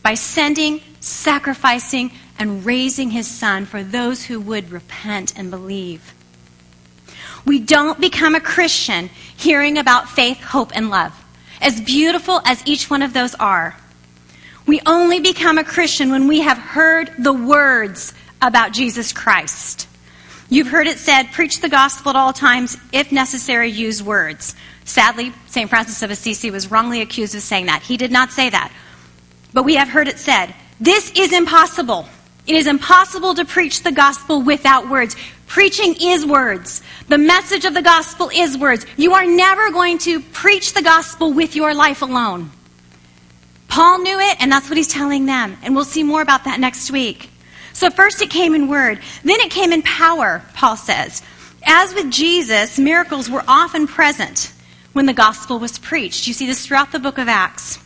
by 0.03 0.15
sending, 0.15 0.81
sacrificing, 1.01 2.13
and 2.41 2.65
raising 2.65 3.11
his 3.11 3.29
son 3.29 3.67
for 3.67 3.85
those 3.85 4.25
who 4.25 4.41
would 4.41 4.71
repent 4.71 5.39
and 5.39 5.51
believe. 5.51 6.15
We 7.45 7.61
don't 7.61 8.01
become 8.01 8.35
a 8.35 8.41
Christian 8.41 9.11
hearing 9.37 9.79
about 9.79 10.09
faith, 10.09 10.41
hope, 10.41 10.73
and 10.75 10.91
love, 10.91 11.13
as 11.61 11.81
beautiful 11.81 12.41
as 12.45 12.67
each 12.67 12.89
one 12.91 13.03
of 13.03 13.13
those 13.13 13.35
are. 13.35 13.77
We 14.67 14.81
only 14.87 15.21
become 15.21 15.59
a 15.59 15.65
Christian 15.65 16.11
when 16.11 16.29
we 16.29 16.41
have 16.41 16.59
heard 16.59 17.13
the 17.19 17.33
words 17.33 18.15
about 18.41 18.73
Jesus 18.73 19.13
Christ. 19.13 19.87
You've 20.49 20.69
heard 20.69 20.87
it 20.87 20.99
said, 20.99 21.33
preach 21.33 21.61
the 21.61 21.69
gospel 21.69 22.11
at 22.11 22.17
all 22.17 22.33
times, 22.33 22.77
if 22.93 23.13
necessary, 23.13 23.71
use 23.71 24.03
words. 24.03 24.57
Sadly, 24.85 25.33
St. 25.47 25.69
Francis 25.69 26.03
of 26.03 26.11
Assisi 26.11 26.51
was 26.51 26.71
wrongly 26.71 27.03
accused 27.03 27.35
of 27.35 27.43
saying 27.43 27.67
that. 27.67 27.83
He 27.83 27.97
did 27.97 28.11
not 28.11 28.33
say 28.33 28.51
that. 28.51 28.73
But 29.53 29.65
we 29.65 29.77
have 29.77 29.89
heard 29.89 30.09
it 30.09 30.19
said, 30.19 30.55
this 30.81 31.13
is 31.13 31.33
impossible. 31.33 32.09
It 32.47 32.57
is 32.57 32.67
impossible 32.67 33.35
to 33.35 33.45
preach 33.45 33.83
the 33.83 33.93
gospel 33.93 34.43
without 34.43 34.89
words. 34.89 35.17
Preaching 35.47 35.97
is 36.01 36.25
words. 36.25 36.83
The 37.09 37.19
message 37.19 37.65
of 37.65 37.75
the 37.75 37.83
gospel 37.83 38.31
is 38.33 38.57
words. 38.57 38.87
You 38.97 39.15
are 39.15 39.27
never 39.27 39.71
going 39.71 39.99
to 39.99 40.21
preach 40.21 40.75
the 40.75 40.83
gospel 40.83 41.33
with 41.33 41.57
your 41.57 41.75
life 41.75 42.03
alone. 42.03 42.51
Paul 43.69 44.01
knew 44.01 44.19
it, 44.19 44.37
and 44.41 44.51
that's 44.51 44.69
what 44.69 44.77
he's 44.77 44.89
telling 44.89 45.27
them. 45.27 45.57
And 45.63 45.75
we'll 45.75 45.85
see 45.85 46.03
more 46.03 46.23
about 46.23 46.45
that 46.45 46.61
next 46.61 46.91
week. 46.91 47.31
So, 47.73 47.89
first 47.89 48.21
it 48.21 48.31
came 48.31 48.55
in 48.55 48.69
word, 48.69 49.01
then 49.23 49.41
it 49.41 49.51
came 49.51 49.73
in 49.73 49.83
power, 49.83 50.43
Paul 50.55 50.77
says. 50.77 51.23
As 51.65 51.95
with 51.95 52.11
Jesus, 52.11 52.79
miracles 52.79 53.31
were 53.31 53.45
often 53.47 53.87
present 53.87 54.53
when 54.93 55.07
the 55.07 55.13
gospel 55.13 55.59
was 55.59 55.79
preached. 55.79 56.27
You 56.27 56.33
see 56.33 56.47
this 56.47 56.67
throughout 56.67 56.93
the 56.93 56.99
book 56.99 57.19
of 57.19 57.29
Acts. 57.29 57.79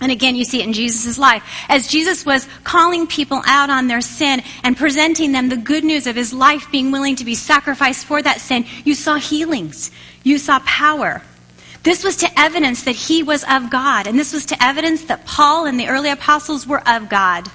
And 0.00 0.10
again, 0.10 0.34
you 0.34 0.44
see 0.44 0.60
it 0.60 0.66
in 0.66 0.72
Jesus' 0.72 1.18
life. 1.18 1.42
As 1.68 1.86
Jesus 1.86 2.24
was 2.24 2.48
calling 2.64 3.06
people 3.06 3.42
out 3.46 3.68
on 3.68 3.86
their 3.86 4.00
sin 4.00 4.42
and 4.64 4.76
presenting 4.76 5.32
them 5.32 5.48
the 5.48 5.56
good 5.56 5.84
news 5.84 6.06
of 6.06 6.16
his 6.16 6.32
life 6.32 6.70
being 6.70 6.90
willing 6.90 7.16
to 7.16 7.24
be 7.24 7.34
sacrificed 7.34 8.06
for 8.06 8.22
that 8.22 8.40
sin, 8.40 8.64
you 8.84 8.94
saw 8.94 9.16
healings. 9.16 9.90
You 10.22 10.38
saw 10.38 10.58
power. 10.60 11.22
This 11.82 12.02
was 12.02 12.16
to 12.18 12.28
evidence 12.38 12.84
that 12.84 12.96
he 12.96 13.22
was 13.22 13.44
of 13.48 13.70
God. 13.70 14.06
And 14.06 14.18
this 14.18 14.32
was 14.32 14.46
to 14.46 14.62
evidence 14.62 15.04
that 15.04 15.26
Paul 15.26 15.66
and 15.66 15.78
the 15.78 15.88
early 15.88 16.10
apostles 16.10 16.66
were 16.66 16.86
of 16.88 17.08
God. 17.08 17.48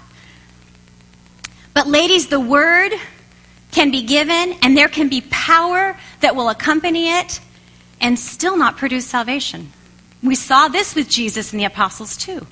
But, 1.74 1.88
ladies, 1.88 2.28
the 2.28 2.40
word 2.40 2.92
can 3.72 3.92
be 3.92 4.04
given 4.04 4.54
and 4.62 4.78
there 4.78 4.88
can 4.88 5.10
be 5.10 5.22
power 5.30 5.98
that 6.22 6.36
will 6.36 6.50
accompany 6.50 7.12
it 7.12 7.42
and 8.00 8.18
still 8.18 8.56
not 8.56 8.78
produce 8.78 9.06
salvation. 9.06 9.72
We 10.25 10.36
saw 10.36 10.67
this 10.67 10.96
with 10.96 11.10
Jesus 11.10 11.51
and 11.51 11.60
the 11.60 11.65
apostles 11.65 12.17
too. 12.17 12.46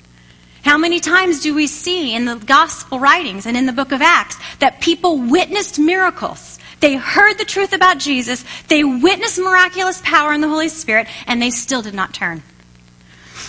How 0.62 0.78
many 0.78 0.98
times 0.98 1.40
do 1.40 1.54
we 1.54 1.66
see 1.66 2.14
in 2.14 2.24
the 2.24 2.36
gospel 2.36 2.98
writings 2.98 3.44
and 3.44 3.56
in 3.56 3.66
the 3.66 3.72
book 3.72 3.92
of 3.92 4.00
Acts 4.00 4.38
that 4.60 4.80
people 4.80 5.18
witnessed 5.18 5.78
miracles? 5.78 6.58
They 6.80 6.96
heard 6.96 7.38
the 7.38 7.44
truth 7.44 7.72
about 7.72 7.98
Jesus, 7.98 8.44
they 8.68 8.84
witnessed 8.84 9.38
miraculous 9.38 10.00
power 10.02 10.32
in 10.32 10.40
the 10.40 10.48
Holy 10.48 10.68
Spirit, 10.68 11.06
and 11.26 11.40
they 11.40 11.50
still 11.50 11.82
did 11.82 11.94
not 11.94 12.14
turn. 12.14 12.42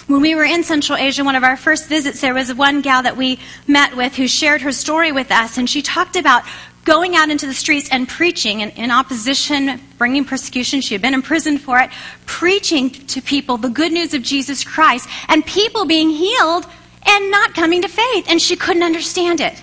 When 0.08 0.22
we 0.22 0.36
were 0.36 0.44
in 0.44 0.64
Central 0.64 0.98
Asia, 0.98 1.24
one 1.24 1.36
of 1.36 1.44
our 1.44 1.58
first 1.58 1.88
visits, 1.88 2.22
there 2.22 2.34
was 2.34 2.54
one 2.54 2.82
gal 2.82 3.04
that 3.04 3.18
we 3.18 3.40
met 3.68 3.96
with 3.96 4.16
who 4.16 4.28
shared 4.28 4.62
her 4.62 4.72
story 4.72 5.12
with 5.12 5.32
us, 5.32 5.58
and 5.58 5.70
she 5.70 5.82
talked 5.82 6.16
about 6.16 6.44
going 6.86 7.16
out 7.16 7.30
into 7.30 7.48
the 7.48 7.54
streets 7.54 7.90
and 7.92 8.08
preaching 8.08 8.62
in, 8.62 8.70
in, 8.72 8.92
opposition, 8.92 9.82
bringing 9.98 10.24
persecution. 10.24 10.80
She 10.80 10.94
had 10.94 11.02
been 11.02 11.16
imprisoned 11.16 11.62
for 11.62 11.80
it, 11.80 11.90
preaching 12.26 12.92
to 12.92 13.22
people 13.22 13.58
the 13.58 13.70
good 13.70 13.92
news 13.92 14.14
of 14.14 14.22
Jesus 14.22 14.64
Christ, 14.64 15.10
and 15.28 15.46
people 15.46 15.86
being 15.86 16.12
healed 16.12 16.66
and 17.06 17.32
not 17.32 17.54
coming 17.54 17.82
to 17.82 17.88
faith. 17.88 18.26
And 18.30 18.42
she 18.42 18.56
couldn't 18.56 18.84
understand 18.84 19.42
it. 19.42 19.62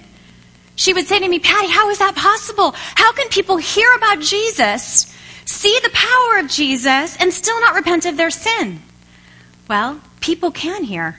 She 0.74 0.92
would 0.92 1.06
say 1.06 1.20
to 1.20 1.28
me, 1.28 1.38
Patty, 1.38 1.68
how 1.68 1.88
is 1.90 1.98
that 1.98 2.16
possible? 2.16 2.72
How 2.74 3.12
can 3.12 3.28
people 3.28 3.56
hear 3.56 3.92
about 3.94 4.20
Jesus, 4.20 5.14
see 5.44 5.78
the 5.82 5.90
power 5.90 6.40
of 6.40 6.50
Jesus, 6.50 7.16
and 7.18 7.32
still 7.32 7.60
not 7.60 7.76
repent 7.76 8.04
of 8.04 8.16
their 8.16 8.30
sin? 8.30 8.82
Well, 9.68 10.00
people 10.20 10.50
can 10.50 10.82
hear. 10.82 11.18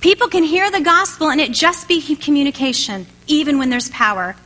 People 0.00 0.28
can 0.28 0.44
hear 0.44 0.70
the 0.70 0.82
gospel 0.82 1.30
and 1.30 1.40
it 1.40 1.50
just 1.50 1.88
be 1.88 2.00
communication, 2.14 3.06
even 3.26 3.58
when 3.58 3.70
there's 3.70 3.90
power. 3.90 4.36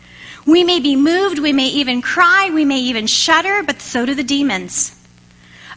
We 0.47 0.65
may 0.65 0.81
be 0.81 0.97
moved, 0.97 1.39
we 1.39 1.53
may 1.53 1.69
even 1.69 2.03
cry, 2.03 2.51
we 2.53 2.65
may 2.65 2.79
even 2.79 3.07
shudder, 3.07 3.63
but 3.63 3.81
so 3.81 4.07
do 4.07 4.15
the 4.15 4.25
demons. 4.25 4.97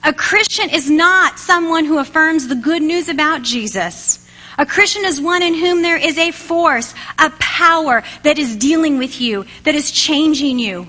A 0.03 0.13
Christian 0.13 0.69
is 0.69 0.89
not 0.89 1.39
someone 1.39 1.85
who 1.85 1.97
affirms 1.97 2.47
the 2.47 2.55
good 2.55 2.81
news 2.81 3.09
about 3.09 3.41
Jesus. 3.41 4.27
A 4.57 4.65
Christian 4.65 5.05
is 5.05 5.19
one 5.19 5.41
in 5.41 5.53
whom 5.53 5.81
there 5.81 5.97
is 5.97 6.17
a 6.17 6.31
force, 6.31 6.93
a 7.17 7.29
power 7.39 8.03
that 8.23 8.37
is 8.37 8.55
dealing 8.55 8.97
with 8.97 9.19
you, 9.19 9.45
that 9.63 9.75
is 9.75 9.91
changing 9.91 10.59
you. 10.59 10.87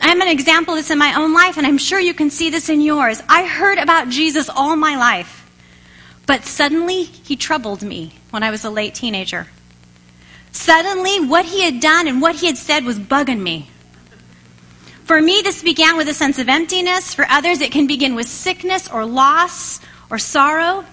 I'm 0.00 0.20
an 0.20 0.28
example 0.28 0.74
of 0.74 0.78
this 0.78 0.90
in 0.90 0.98
my 0.98 1.14
own 1.14 1.34
life, 1.34 1.56
and 1.56 1.66
I'm 1.66 1.78
sure 1.78 1.98
you 1.98 2.14
can 2.14 2.30
see 2.30 2.50
this 2.50 2.68
in 2.68 2.80
yours. 2.80 3.20
I 3.28 3.44
heard 3.44 3.78
about 3.78 4.08
Jesus 4.08 4.48
all 4.48 4.76
my 4.76 4.96
life, 4.96 5.50
but 6.26 6.44
suddenly 6.44 7.02
he 7.04 7.36
troubled 7.36 7.82
me 7.82 8.14
when 8.30 8.42
I 8.42 8.50
was 8.50 8.64
a 8.64 8.70
late 8.70 8.94
teenager. 8.94 9.48
Suddenly, 10.52 11.26
what 11.26 11.44
he 11.44 11.62
had 11.62 11.80
done 11.80 12.08
and 12.08 12.20
what 12.20 12.36
he 12.36 12.46
had 12.46 12.56
said 12.56 12.84
was 12.84 12.98
bugging 12.98 13.40
me. 13.40 13.70
For 15.04 15.20
me, 15.22 15.40
this 15.42 15.62
began 15.62 15.96
with 15.96 16.08
a 16.08 16.14
sense 16.14 16.38
of 16.38 16.48
emptiness. 16.48 17.14
For 17.14 17.26
others, 17.28 17.60
it 17.60 17.72
can 17.72 17.86
begin 17.86 18.14
with 18.14 18.28
sickness 18.28 18.88
or 18.88 19.06
loss 19.06 19.80
or 20.10 20.18
sorrow. 20.18 20.84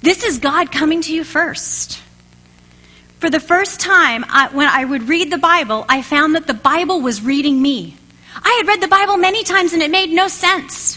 This 0.00 0.24
is 0.24 0.38
God 0.38 0.72
coming 0.72 1.02
to 1.02 1.14
you 1.14 1.24
first. 1.24 2.00
For 3.18 3.28
the 3.28 3.40
first 3.40 3.80
time, 3.80 4.24
I, 4.28 4.48
when 4.48 4.66
I 4.66 4.84
would 4.84 5.08
read 5.08 5.30
the 5.30 5.38
Bible, 5.38 5.84
I 5.88 6.00
found 6.00 6.34
that 6.34 6.46
the 6.46 6.54
Bible 6.54 7.02
was 7.02 7.20
reading 7.20 7.60
me. 7.60 7.96
I 8.34 8.56
had 8.58 8.66
read 8.66 8.80
the 8.80 8.88
Bible 8.88 9.18
many 9.18 9.44
times 9.44 9.74
and 9.74 9.82
it 9.82 9.90
made 9.90 10.10
no 10.10 10.28
sense. 10.28 10.96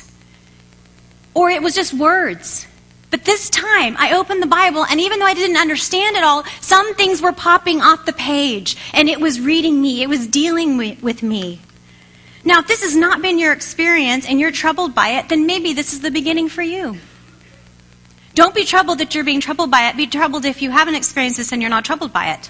Or 1.34 1.50
it 1.50 1.62
was 1.62 1.76
just 1.76 1.94
words. 1.94 2.66
But 3.14 3.26
this 3.26 3.48
time, 3.52 3.96
I 4.00 4.16
opened 4.16 4.42
the 4.42 4.48
Bible, 4.48 4.88
and 4.90 5.00
even 5.00 5.20
though 5.20 5.28
I 5.28 5.36
didn't 5.36 5.58
understand 5.58 6.16
it 6.16 6.24
all, 6.24 6.46
some 6.62 6.96
things 6.96 7.22
were 7.22 7.32
popping 7.32 7.80
off 7.80 8.08
the 8.08 8.12
page, 8.12 8.76
and 8.92 9.08
it 9.08 9.22
was 9.22 9.40
reading 9.40 9.80
me, 9.80 10.02
it 10.02 10.10
was 10.10 10.26
dealing 10.26 10.78
with 11.00 11.22
me. 11.22 11.62
Now, 12.44 12.58
if 12.62 12.66
this 12.66 12.82
has 12.82 12.96
not 12.96 13.22
been 13.22 13.38
your 13.38 13.54
experience 13.54 14.28
and 14.28 14.40
you're 14.40 14.52
troubled 14.52 14.96
by 14.96 15.10
it, 15.10 15.30
then 15.30 15.46
maybe 15.46 15.74
this 15.74 15.94
is 15.94 16.00
the 16.00 16.10
beginning 16.10 16.50
for 16.50 16.64
you. 16.64 16.98
Don't 18.34 18.56
be 18.56 18.66
troubled 18.66 18.98
that 18.98 19.14
you're 19.14 19.24
being 19.24 19.42
troubled 19.42 19.70
by 19.70 19.90
it. 19.90 19.96
Be 19.96 20.08
troubled 20.08 20.44
if 20.44 20.64
you 20.64 20.72
haven't 20.72 20.96
experienced 20.96 21.38
this 21.38 21.52
and 21.52 21.62
you're 21.62 21.70
not 21.70 21.86
troubled 21.86 22.12
by 22.12 22.32
it. 22.32 22.50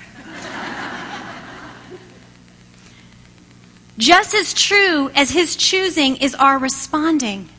Just 3.97 4.33
as 4.33 4.53
true 4.53 5.09
as 5.09 5.29
his 5.29 5.57
choosing 5.57 6.15
is 6.15 6.33
our 6.35 6.57
responding. 6.57 7.49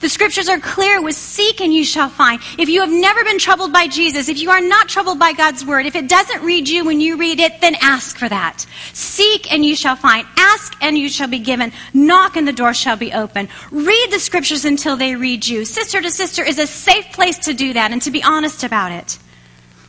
The 0.00 0.08
scriptures 0.08 0.48
are 0.48 0.60
clear 0.60 1.02
with 1.02 1.16
seek 1.16 1.60
and 1.60 1.74
you 1.74 1.84
shall 1.84 2.08
find. 2.08 2.40
If 2.56 2.68
you 2.68 2.80
have 2.80 2.90
never 2.90 3.24
been 3.24 3.38
troubled 3.38 3.72
by 3.72 3.88
Jesus, 3.88 4.28
if 4.28 4.40
you 4.40 4.50
are 4.50 4.60
not 4.60 4.88
troubled 4.88 5.18
by 5.18 5.32
God's 5.32 5.64
word, 5.64 5.86
if 5.86 5.96
it 5.96 6.08
doesn't 6.08 6.42
read 6.42 6.68
you 6.68 6.84
when 6.84 7.00
you 7.00 7.16
read 7.16 7.40
it, 7.40 7.60
then 7.60 7.74
ask 7.80 8.16
for 8.16 8.28
that. 8.28 8.64
Seek 8.92 9.52
and 9.52 9.66
you 9.66 9.74
shall 9.74 9.96
find. 9.96 10.26
Ask 10.36 10.74
and 10.80 10.96
you 10.96 11.08
shall 11.08 11.26
be 11.26 11.40
given. 11.40 11.72
Knock 11.92 12.36
and 12.36 12.46
the 12.46 12.52
door 12.52 12.74
shall 12.74 12.96
be 12.96 13.12
open. 13.12 13.48
Read 13.72 14.10
the 14.12 14.20
scriptures 14.20 14.64
until 14.64 14.96
they 14.96 15.16
read 15.16 15.46
you. 15.46 15.64
Sister 15.64 16.00
to 16.00 16.10
sister 16.12 16.44
is 16.44 16.60
a 16.60 16.66
safe 16.66 17.10
place 17.12 17.38
to 17.38 17.54
do 17.54 17.72
that 17.72 17.90
and 17.90 18.00
to 18.02 18.12
be 18.12 18.22
honest 18.22 18.62
about 18.62 18.92
it. 18.92 19.18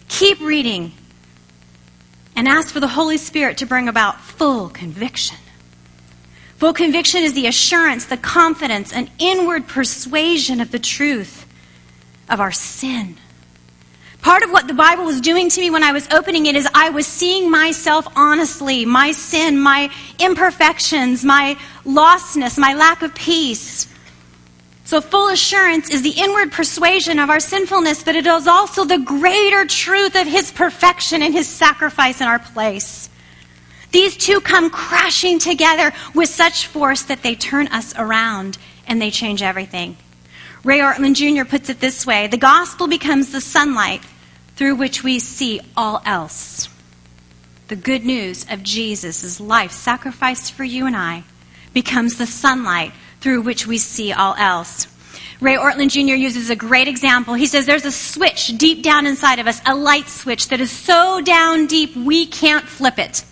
Keep 0.07 0.41
reading 0.41 0.91
and 2.35 2.47
ask 2.47 2.73
for 2.73 2.79
the 2.79 2.87
Holy 2.87 3.17
Spirit 3.17 3.59
to 3.59 3.67
bring 3.67 3.87
about 3.87 4.19
full 4.19 4.69
conviction. 4.69 5.37
Full 6.59 6.73
conviction 6.73 7.23
is 7.23 7.33
the 7.33 7.47
assurance, 7.47 8.05
the 8.05 8.17
confidence, 8.17 8.91
and 8.91 9.09
inward 9.17 9.65
persuasion 9.65 10.59
of 10.59 10.71
the 10.71 10.79
truth 10.79 11.47
of 12.29 12.41
our 12.41 12.51
sin. 12.51 13.15
Part 14.21 14.43
of 14.43 14.51
what 14.51 14.67
the 14.67 14.73
Bible 14.73 15.05
was 15.05 15.21
doing 15.21 15.49
to 15.49 15.61
me 15.61 15.69
when 15.69 15.83
I 15.83 15.93
was 15.93 16.05
opening 16.11 16.47
it 16.47 16.57
is 16.57 16.67
I 16.73 16.89
was 16.89 17.07
seeing 17.07 17.49
myself 17.49 18.05
honestly, 18.13 18.83
my 18.83 19.13
sin, 19.13 19.57
my 19.57 19.89
imperfections, 20.19 21.23
my 21.23 21.57
lostness, 21.85 22.57
my 22.57 22.73
lack 22.73 23.03
of 23.03 23.15
peace. 23.15 23.87
So, 24.83 24.99
full 24.99 25.29
assurance 25.29 25.89
is 25.89 26.01
the 26.01 26.09
inward 26.09 26.51
persuasion 26.51 27.19
of 27.19 27.29
our 27.29 27.39
sinfulness, 27.39 28.03
but 28.03 28.17
it 28.17 28.27
is 28.27 28.47
also 28.47 28.83
the 28.83 28.99
greater 28.99 29.65
truth 29.65 30.17
of 30.17 30.27
His 30.27 30.51
perfection 30.51 31.21
and 31.21 31.33
His 31.33 31.47
sacrifice 31.47 32.19
in 32.19 32.27
our 32.27 32.39
place. 32.39 33.09
These 33.91 34.17
two 34.17 34.39
come 34.41 34.69
crashing 34.69 35.39
together 35.39 35.91
with 36.13 36.29
such 36.29 36.67
force 36.67 37.03
that 37.03 37.23
they 37.23 37.35
turn 37.35 37.67
us 37.67 37.93
around 37.97 38.57
and 38.87 39.01
they 39.01 39.11
change 39.11 39.41
everything. 39.41 39.97
Ray 40.63 40.79
Ortlund 40.79 41.15
Jr. 41.15 41.45
puts 41.49 41.69
it 41.69 41.79
this 41.79 42.05
way 42.05 42.27
The 42.27 42.37
gospel 42.37 42.87
becomes 42.87 43.31
the 43.31 43.41
sunlight 43.41 44.01
through 44.55 44.75
which 44.75 45.03
we 45.03 45.19
see 45.19 45.61
all 45.75 46.01
else. 46.05 46.69
The 47.69 47.75
good 47.75 48.03
news 48.03 48.45
of 48.49 48.63
Jesus' 48.63 49.39
life 49.39 49.71
sacrificed 49.71 50.53
for 50.53 50.63
you 50.63 50.85
and 50.85 50.95
I 50.95 51.23
becomes 51.73 52.17
the 52.17 52.25
sunlight 52.25 52.91
through 53.21 53.41
which 53.41 53.67
we 53.67 53.77
see 53.77 54.11
all 54.11 54.35
else. 54.35 54.87
Ray 55.39 55.55
Ortlund 55.55 55.91
Jr. 55.91 56.15
uses 56.15 56.49
a 56.49 56.55
great 56.55 56.87
example. 56.87 57.33
He 57.33 57.45
says 57.45 57.65
there's 57.65 57.85
a 57.85 57.91
switch 57.91 58.57
deep 58.57 58.83
down 58.83 59.07
inside 59.07 59.39
of 59.39 59.47
us, 59.47 59.61
a 59.65 59.75
light 59.75 60.09
switch 60.09 60.49
that 60.49 60.59
is 60.59 60.71
so 60.71 61.21
down 61.21 61.65
deep 61.65 61.95
we 61.95 62.25
can't 62.25 62.67
flip 62.67 62.99
it 62.99 63.23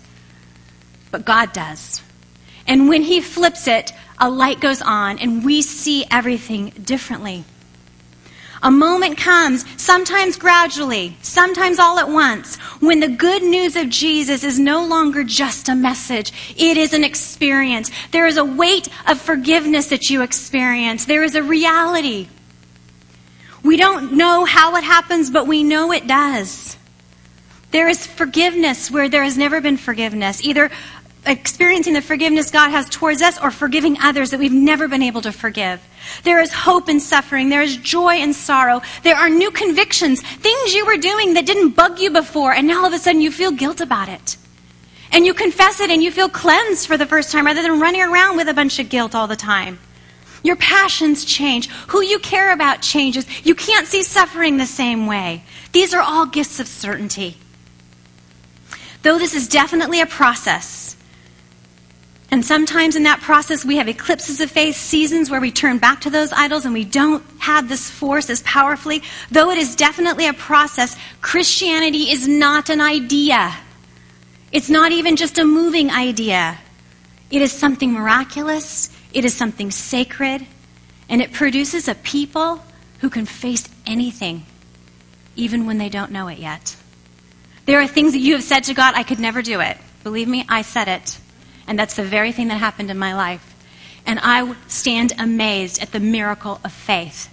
but 1.10 1.24
God 1.24 1.52
does. 1.52 2.02
And 2.66 2.88
when 2.88 3.02
He 3.02 3.20
flips 3.20 3.66
it, 3.66 3.92
a 4.18 4.28
light 4.28 4.60
goes 4.60 4.82
on 4.82 5.18
and 5.18 5.44
we 5.44 5.62
see 5.62 6.04
everything 6.10 6.70
differently. 6.70 7.44
A 8.62 8.70
moment 8.70 9.16
comes, 9.16 9.64
sometimes 9.80 10.36
gradually, 10.36 11.16
sometimes 11.22 11.78
all 11.78 11.98
at 12.00 12.08
once, 12.08 12.56
when 12.80 12.98
the 12.98 13.08
good 13.08 13.42
news 13.42 13.76
of 13.76 13.88
Jesus 13.88 14.42
is 14.42 14.58
no 14.58 14.84
longer 14.84 15.22
just 15.22 15.68
a 15.68 15.76
message. 15.76 16.32
It 16.56 16.76
is 16.76 16.92
an 16.92 17.04
experience. 17.04 17.90
There 18.10 18.26
is 18.26 18.36
a 18.36 18.44
weight 18.44 18.88
of 19.06 19.20
forgiveness 19.20 19.90
that 19.90 20.10
you 20.10 20.22
experience. 20.22 21.04
There 21.04 21.22
is 21.22 21.36
a 21.36 21.42
reality. 21.42 22.28
We 23.62 23.76
don't 23.76 24.14
know 24.14 24.44
how 24.44 24.74
it 24.76 24.84
happens, 24.84 25.30
but 25.30 25.46
we 25.46 25.62
know 25.62 25.92
it 25.92 26.08
does. 26.08 26.76
There 27.70 27.88
is 27.88 28.06
forgiveness 28.06 28.90
where 28.90 29.08
there 29.08 29.22
has 29.22 29.36
never 29.36 29.60
been 29.60 29.76
forgiveness, 29.76 30.42
either 30.42 30.70
experiencing 31.28 31.94
the 31.94 32.02
forgiveness 32.02 32.50
God 32.50 32.70
has 32.70 32.88
towards 32.88 33.22
us 33.22 33.40
or 33.40 33.50
forgiving 33.50 33.98
others 34.00 34.30
that 34.30 34.40
we've 34.40 34.52
never 34.52 34.88
been 34.88 35.02
able 35.02 35.20
to 35.22 35.32
forgive. 35.32 35.80
There 36.24 36.40
is 36.40 36.52
hope 36.52 36.88
in 36.88 37.00
suffering. 37.00 37.48
There 37.48 37.62
is 37.62 37.76
joy 37.76 38.16
in 38.16 38.32
sorrow. 38.32 38.82
There 39.02 39.16
are 39.16 39.28
new 39.28 39.50
convictions, 39.50 40.22
things 40.22 40.74
you 40.74 40.86
were 40.86 40.96
doing 40.96 41.34
that 41.34 41.46
didn't 41.46 41.70
bug 41.70 41.98
you 41.98 42.10
before, 42.10 42.52
and 42.52 42.66
now 42.66 42.80
all 42.80 42.86
of 42.86 42.92
a 42.92 42.98
sudden 42.98 43.20
you 43.20 43.30
feel 43.30 43.52
guilt 43.52 43.80
about 43.80 44.08
it. 44.08 44.36
And 45.10 45.24
you 45.24 45.34
confess 45.34 45.80
it 45.80 45.90
and 45.90 46.02
you 46.02 46.10
feel 46.10 46.28
cleansed 46.28 46.86
for 46.86 46.96
the 46.96 47.06
first 47.06 47.32
time 47.32 47.46
rather 47.46 47.62
than 47.62 47.80
running 47.80 48.02
around 48.02 48.36
with 48.36 48.48
a 48.48 48.54
bunch 48.54 48.78
of 48.78 48.88
guilt 48.88 49.14
all 49.14 49.26
the 49.26 49.36
time. 49.36 49.78
Your 50.42 50.56
passions 50.56 51.24
change. 51.24 51.68
Who 51.88 52.02
you 52.02 52.18
care 52.18 52.52
about 52.52 52.82
changes. 52.82 53.26
You 53.44 53.54
can't 53.54 53.86
see 53.86 54.02
suffering 54.02 54.56
the 54.56 54.66
same 54.66 55.06
way. 55.06 55.42
These 55.72 55.94
are 55.94 56.02
all 56.02 56.26
gifts 56.26 56.60
of 56.60 56.68
certainty. 56.68 57.36
Though 59.02 59.18
this 59.18 59.34
is 59.34 59.48
definitely 59.48 60.00
a 60.00 60.06
process, 60.06 60.96
and 62.30 62.44
sometimes 62.44 62.94
in 62.94 63.04
that 63.04 63.20
process, 63.20 63.64
we 63.64 63.76
have 63.76 63.88
eclipses 63.88 64.40
of 64.40 64.50
faith, 64.50 64.76
seasons 64.76 65.30
where 65.30 65.40
we 65.40 65.50
turn 65.50 65.78
back 65.78 66.02
to 66.02 66.10
those 66.10 66.30
idols 66.32 66.66
and 66.66 66.74
we 66.74 66.84
don't 66.84 67.24
have 67.38 67.68
this 67.68 67.88
force 67.88 68.28
as 68.28 68.42
powerfully. 68.42 69.02
Though 69.30 69.50
it 69.50 69.56
is 69.56 69.74
definitely 69.74 70.26
a 70.26 70.34
process, 70.34 70.94
Christianity 71.22 72.10
is 72.10 72.28
not 72.28 72.68
an 72.68 72.82
idea. 72.82 73.56
It's 74.52 74.68
not 74.68 74.92
even 74.92 75.16
just 75.16 75.38
a 75.38 75.44
moving 75.44 75.90
idea. 75.90 76.58
It 77.30 77.40
is 77.40 77.52
something 77.52 77.92
miraculous, 77.92 78.90
it 79.12 79.24
is 79.24 79.34
something 79.34 79.70
sacred, 79.70 80.46
and 81.08 81.22
it 81.22 81.32
produces 81.32 81.88
a 81.88 81.94
people 81.94 82.62
who 83.00 83.08
can 83.08 83.24
face 83.24 83.68
anything, 83.86 84.44
even 85.34 85.64
when 85.64 85.78
they 85.78 85.88
don't 85.88 86.12
know 86.12 86.28
it 86.28 86.38
yet. 86.38 86.76
There 87.64 87.80
are 87.80 87.86
things 87.86 88.12
that 88.12 88.20
you 88.20 88.34
have 88.34 88.42
said 88.42 88.64
to 88.64 88.74
God, 88.74 88.94
I 88.96 89.02
could 89.02 89.18
never 89.18 89.40
do 89.40 89.60
it. 89.60 89.78
Believe 90.04 90.28
me, 90.28 90.44
I 90.48 90.62
said 90.62 90.88
it. 90.88 91.18
And 91.68 91.78
that's 91.78 91.94
the 91.94 92.02
very 92.02 92.32
thing 92.32 92.48
that 92.48 92.56
happened 92.56 92.90
in 92.90 92.98
my 92.98 93.14
life. 93.14 93.54
And 94.06 94.18
I 94.22 94.54
stand 94.66 95.12
amazed 95.18 95.80
at 95.82 95.92
the 95.92 96.00
miracle 96.00 96.60
of 96.64 96.72
faith 96.72 97.32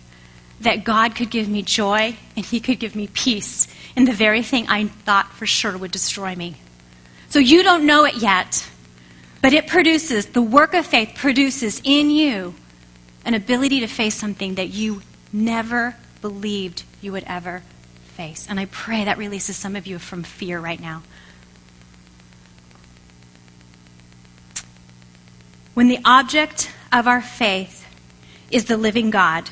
that 0.60 0.84
God 0.84 1.16
could 1.16 1.30
give 1.30 1.48
me 1.48 1.62
joy 1.62 2.18
and 2.36 2.46
He 2.46 2.60
could 2.60 2.80
give 2.80 2.96
me 2.96 3.08
peace 3.08 3.68
in 3.96 4.06
the 4.06 4.12
very 4.12 4.44
thing 4.44 4.68
I 4.68 4.86
thought 4.86 5.32
for 5.32 5.46
sure 5.46 5.78
would 5.78 5.92
destroy 5.92 6.36
me. 6.36 6.56
So 7.30 7.40
you 7.40 7.64
don't 7.64 7.86
know 7.86 8.04
it 8.06 8.16
yet, 8.16 8.70
but 9.42 9.54
it 9.54 9.68
produces, 9.68 10.28
the 10.28 10.42
work 10.42 10.74
of 10.74 10.86
faith 10.86 11.14
produces 11.16 11.82
in 11.84 12.10
you 12.10 12.56
an 13.24 13.34
ability 13.34 13.80
to 13.80 13.88
face 13.88 14.16
something 14.16 14.56
that 14.56 14.70
you 14.70 15.02
never 15.34 15.96
believed 16.22 16.84
you 17.02 17.12
would 17.12 17.24
ever 17.26 17.64
face. 18.16 18.48
And 18.50 18.60
I 18.60 18.66
pray 18.66 19.06
that 19.06 19.18
releases 19.18 19.58
some 19.58 19.76
of 19.76 19.88
you 19.88 20.00
from 20.00 20.24
fear 20.24 20.60
right 20.60 20.80
now. 20.80 21.04
When 25.76 25.90
the 25.90 26.00
object 26.06 26.72
of 26.94 27.06
our 27.06 27.22
faith 27.22 27.86
is 28.50 28.66
the 28.66 28.78
living 28.78 29.10
God, 29.10 29.50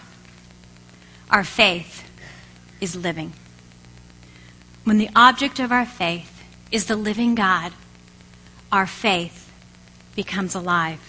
our 1.30 1.44
faith 1.44 2.10
is 2.80 2.96
living. 2.96 3.34
When 4.86 5.00
the 5.00 5.10
object 5.18 5.60
of 5.60 5.74
our 5.74 5.86
faith 5.86 6.42
is 6.72 6.86
the 6.86 6.96
living 6.96 7.36
God, 7.36 7.74
our 8.72 8.88
faith 8.88 9.52
becomes 10.16 10.56
alive. 10.56 11.02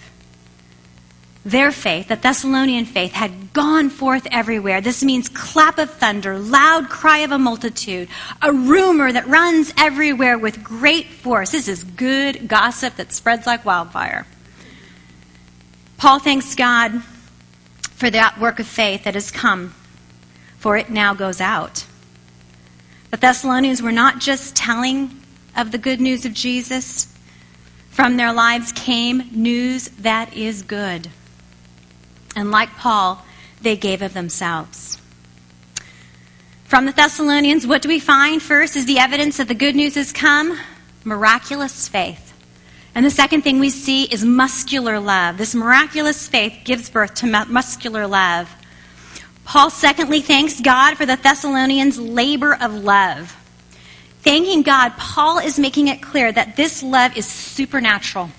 Their 1.45 1.71
faith, 1.71 2.09
the 2.09 2.17
Thessalonian 2.17 2.83
faith, 2.83 3.13
had 3.13 3.53
gone 3.53 3.89
forth 3.89 4.27
everywhere. 4.31 4.81
This 4.81 5.01
means 5.01 5.29
clap 5.29 5.77
of 5.77 5.91
thunder, 5.91 6.37
loud 6.37 6.89
cry 6.89 7.19
of 7.19 7.31
a 7.31 7.37
multitude, 7.37 8.09
a 8.41 8.51
rumor 8.51 9.13
that 9.13 9.27
runs 9.27 9.71
everywhere 9.77 10.37
with 10.37 10.61
great 10.61 11.07
force. 11.07 11.51
This 11.51 11.69
is 11.69 11.85
good 11.85 12.49
gossip 12.49 12.97
that 12.97 13.13
spreads 13.13 13.47
like 13.47 13.63
wildfire. 13.63 14.25
Paul 15.97 16.19
thanks 16.19 16.55
God 16.55 17.03
for 17.91 18.09
that 18.09 18.39
work 18.39 18.59
of 18.59 18.67
faith 18.67 19.05
that 19.05 19.13
has 19.13 19.31
come, 19.31 19.73
for 20.57 20.77
it 20.77 20.89
now 20.89 21.13
goes 21.13 21.39
out. 21.39 21.85
The 23.11 23.17
Thessalonians 23.17 23.81
were 23.81 23.91
not 23.91 24.19
just 24.19 24.55
telling 24.55 25.21
of 25.55 25.71
the 25.71 25.77
good 25.77 26.01
news 26.01 26.25
of 26.25 26.33
Jesus, 26.33 27.13
from 27.89 28.17
their 28.17 28.33
lives 28.33 28.73
came 28.73 29.29
news 29.31 29.87
that 29.99 30.33
is 30.35 30.61
good. 30.63 31.09
And 32.35 32.51
like 32.51 32.71
Paul, 32.71 33.23
they 33.61 33.77
gave 33.77 34.01
of 34.01 34.13
themselves. 34.13 34.97
From 36.65 36.85
the 36.85 36.91
Thessalonians, 36.91 37.65
what 37.65 37.81
do 37.81 37.87
we 37.87 37.99
find? 37.99 38.41
First 38.41 38.75
is 38.75 38.85
the 38.85 38.99
evidence 38.99 39.37
that 39.37 39.47
the 39.47 39.53
good 39.53 39.75
news 39.75 39.95
has 39.95 40.11
come 40.11 40.59
miraculous 41.05 41.87
faith. 41.87 42.24
And 42.95 43.05
the 43.05 43.09
second 43.09 43.41
thing 43.41 43.59
we 43.59 43.69
see 43.69 44.05
is 44.05 44.23
muscular 44.23 44.99
love. 44.99 45.37
This 45.37 45.53
miraculous 45.53 46.27
faith 46.27 46.61
gives 46.63 46.89
birth 46.89 47.13
to 47.15 47.27
muscular 47.27 48.07
love. 48.07 48.49
Paul, 49.43 49.69
secondly, 49.69 50.21
thanks 50.21 50.61
God 50.61 50.95
for 50.95 51.05
the 51.05 51.17
Thessalonians' 51.17 51.99
labor 51.99 52.57
of 52.59 52.73
love. 52.73 53.35
Thanking 54.21 54.63
God, 54.63 54.93
Paul 54.97 55.37
is 55.37 55.59
making 55.59 55.89
it 55.89 56.01
clear 56.01 56.31
that 56.31 56.55
this 56.55 56.81
love 56.81 57.15
is 57.15 57.27
supernatural. 57.27 58.31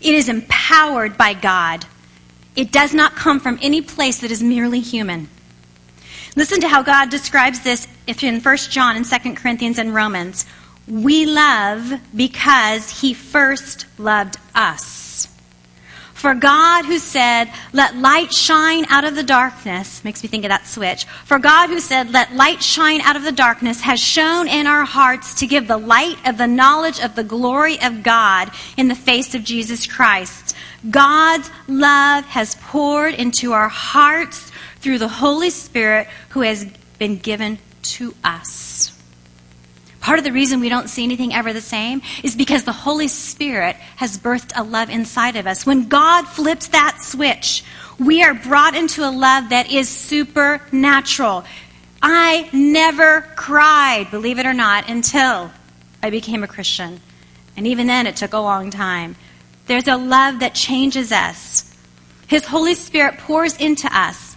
It 0.00 0.14
is 0.14 0.28
empowered 0.28 1.18
by 1.18 1.34
God. 1.34 1.84
It 2.56 2.72
does 2.72 2.94
not 2.94 3.14
come 3.16 3.40
from 3.40 3.58
any 3.60 3.82
place 3.82 4.20
that 4.20 4.30
is 4.30 4.42
merely 4.42 4.80
human. 4.80 5.28
Listen 6.34 6.60
to 6.60 6.68
how 6.68 6.82
God 6.82 7.10
describes 7.10 7.60
this 7.60 7.86
in 8.06 8.40
1 8.40 8.56
John 8.70 8.96
and 8.96 9.04
2 9.04 9.34
Corinthians 9.34 9.78
and 9.78 9.94
Romans. 9.94 10.46
We 10.88 11.26
love 11.26 11.92
because 12.14 13.00
he 13.00 13.14
first 13.14 13.86
loved 13.98 14.36
us. 14.54 15.28
For 16.14 16.34
God 16.34 16.84
who 16.84 16.98
said, 16.98 17.50
let 17.72 17.96
light 17.96 18.32
shine 18.32 18.84
out 18.88 19.04
of 19.04 19.16
the 19.16 19.24
darkness, 19.24 20.04
makes 20.04 20.22
me 20.22 20.28
think 20.28 20.44
of 20.44 20.50
that 20.50 20.68
switch. 20.68 21.04
For 21.24 21.40
God 21.40 21.68
who 21.68 21.80
said, 21.80 22.12
let 22.12 22.32
light 22.32 22.62
shine 22.62 23.00
out 23.00 23.16
of 23.16 23.24
the 23.24 23.32
darkness 23.32 23.80
has 23.80 23.98
shown 23.98 24.46
in 24.46 24.68
our 24.68 24.84
hearts 24.84 25.34
to 25.40 25.48
give 25.48 25.66
the 25.66 25.78
light 25.78 26.18
of 26.24 26.38
the 26.38 26.46
knowledge 26.46 27.00
of 27.00 27.16
the 27.16 27.24
glory 27.24 27.82
of 27.82 28.04
God 28.04 28.52
in 28.76 28.86
the 28.86 28.94
face 28.94 29.34
of 29.34 29.42
Jesus 29.42 29.84
Christ. 29.84 30.54
God's 30.88 31.50
love 31.66 32.24
has 32.26 32.54
poured 32.54 33.14
into 33.14 33.52
our 33.52 33.68
hearts 33.68 34.52
through 34.76 34.98
the 34.98 35.08
Holy 35.08 35.50
Spirit 35.50 36.06
who 36.28 36.42
has 36.42 36.64
been 36.98 37.16
given 37.16 37.58
to 37.82 38.14
us. 38.22 38.96
Part 40.02 40.18
of 40.18 40.24
the 40.24 40.32
reason 40.32 40.58
we 40.58 40.68
don't 40.68 40.90
see 40.90 41.04
anything 41.04 41.32
ever 41.32 41.52
the 41.52 41.60
same 41.60 42.02
is 42.24 42.34
because 42.34 42.64
the 42.64 42.72
Holy 42.72 43.06
Spirit 43.06 43.76
has 43.96 44.18
birthed 44.18 44.50
a 44.56 44.64
love 44.64 44.90
inside 44.90 45.36
of 45.36 45.46
us. 45.46 45.64
When 45.64 45.86
God 45.88 46.26
flips 46.26 46.66
that 46.68 47.00
switch, 47.00 47.64
we 48.00 48.20
are 48.24 48.34
brought 48.34 48.74
into 48.74 49.08
a 49.08 49.12
love 49.12 49.50
that 49.50 49.70
is 49.70 49.88
supernatural. 49.88 51.44
I 52.02 52.50
never 52.52 53.20
cried, 53.36 54.10
believe 54.10 54.40
it 54.40 54.46
or 54.46 54.52
not, 54.52 54.90
until 54.90 55.52
I 56.02 56.10
became 56.10 56.42
a 56.42 56.48
Christian. 56.48 57.00
And 57.56 57.68
even 57.68 57.86
then, 57.86 58.08
it 58.08 58.16
took 58.16 58.32
a 58.32 58.38
long 58.38 58.70
time. 58.70 59.14
There's 59.66 59.86
a 59.86 59.96
love 59.96 60.40
that 60.40 60.56
changes 60.56 61.12
us. 61.12 61.72
His 62.26 62.44
Holy 62.44 62.74
Spirit 62.74 63.18
pours 63.18 63.56
into 63.56 63.88
us. 63.96 64.36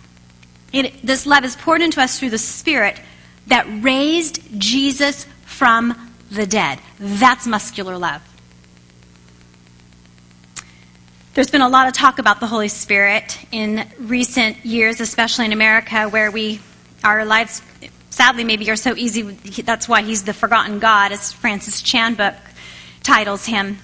It, 0.72 1.02
this 1.02 1.26
love 1.26 1.44
is 1.44 1.56
poured 1.56 1.82
into 1.82 2.00
us 2.00 2.20
through 2.20 2.30
the 2.30 2.38
Spirit 2.38 3.02
that 3.48 3.66
raised 3.82 4.42
Jesus 4.60 5.26
from 5.56 6.12
the 6.32 6.46
dead. 6.46 6.80
That's 7.00 7.48
muscular 7.48 7.98
love. 7.98 8.22
There's 11.34 11.50
been 11.50 11.62
a 11.62 11.70
lot 11.70 11.88
of 11.88 11.94
talk 11.94 12.20
about 12.20 12.40
the 12.40 12.48
Holy 12.48 12.68
Spirit 12.68 13.38
in 13.52 13.88
recent 14.00 14.66
years, 14.66 15.00
especially 15.00 15.46
in 15.46 15.54
America, 15.54 16.10
where 16.10 16.30
we, 16.32 16.60
our 17.04 17.26
lives, 17.26 17.62
sadly, 18.10 18.44
maybe 18.44 18.70
are 18.70 18.76
so 18.76 18.96
easy. 18.96 19.22
That's 19.62 19.88
why 19.88 20.02
he's 20.02 20.24
the 20.24 20.34
forgotten 20.34 20.80
God, 20.80 21.12
as 21.12 21.32
Francis 21.32 21.82
Chan 21.82 22.16
book 22.16 22.36
titles 23.04 23.46
him. 23.46 23.78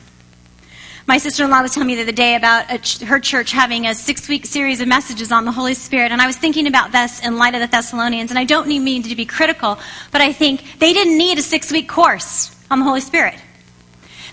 My 1.07 1.17
sister 1.17 1.43
in 1.43 1.49
law 1.49 1.61
was 1.61 1.73
telling 1.73 1.87
me 1.87 1.95
the 1.95 2.03
other 2.03 2.11
day 2.11 2.35
about 2.35 2.83
ch- 2.83 2.99
her 2.99 3.19
church 3.19 3.51
having 3.51 3.87
a 3.87 3.95
six 3.95 4.29
week 4.29 4.45
series 4.45 4.81
of 4.81 4.87
messages 4.87 5.31
on 5.31 5.45
the 5.45 5.51
Holy 5.51 5.73
Spirit, 5.73 6.11
and 6.11 6.21
I 6.21 6.27
was 6.27 6.37
thinking 6.37 6.67
about 6.67 6.91
this 6.91 7.19
in 7.25 7.37
light 7.37 7.55
of 7.55 7.61
the 7.61 7.67
Thessalonians, 7.67 8.29
and 8.29 8.37
I 8.37 8.43
don't 8.43 8.67
need 8.67 8.79
me 8.79 9.01
to 9.01 9.15
be 9.15 9.25
critical, 9.25 9.79
but 10.11 10.21
I 10.21 10.31
think 10.31 10.79
they 10.79 10.93
didn't 10.93 11.17
need 11.17 11.39
a 11.39 11.41
six 11.41 11.71
week 11.71 11.89
course 11.89 12.55
on 12.69 12.79
the 12.79 12.85
Holy 12.85 13.01
Spirit. 13.01 13.35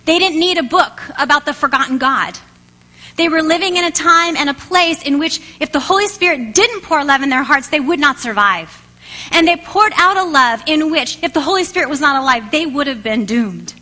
They 0.05 0.19
didn't 0.19 0.39
need 0.39 0.59
a 0.59 0.63
book 0.63 1.01
about 1.19 1.47
the 1.47 1.55
forgotten 1.55 1.97
God. 1.99 2.39
They 3.17 3.29
were 3.29 3.43
living 3.43 3.77
in 3.77 3.85
a 3.85 3.91
time 3.91 4.37
and 4.37 4.49
a 4.49 4.55
place 4.55 5.03
in 5.03 5.19
which, 5.19 5.41
if 5.61 5.73
the 5.73 5.81
Holy 5.81 6.07
Spirit 6.07 6.55
didn't 6.55 6.83
pour 6.83 7.03
love 7.03 7.23
in 7.23 7.31
their 7.31 7.43
hearts, 7.43 7.69
they 7.69 7.81
would 7.81 7.99
not 7.99 8.19
survive. 8.19 8.87
And 9.33 9.49
they 9.49 9.57
poured 9.57 9.93
out 9.97 10.17
a 10.17 10.25
love 10.25 10.63
in 10.67 10.91
which, 10.91 11.23
if 11.23 11.33
the 11.33 11.41
Holy 11.41 11.65
Spirit 11.65 11.89
was 11.89 12.01
not 12.01 12.23
alive, 12.23 12.51
they 12.51 12.67
would 12.67 12.87
have 12.87 13.03
been 13.03 13.25
doomed. 13.25 13.75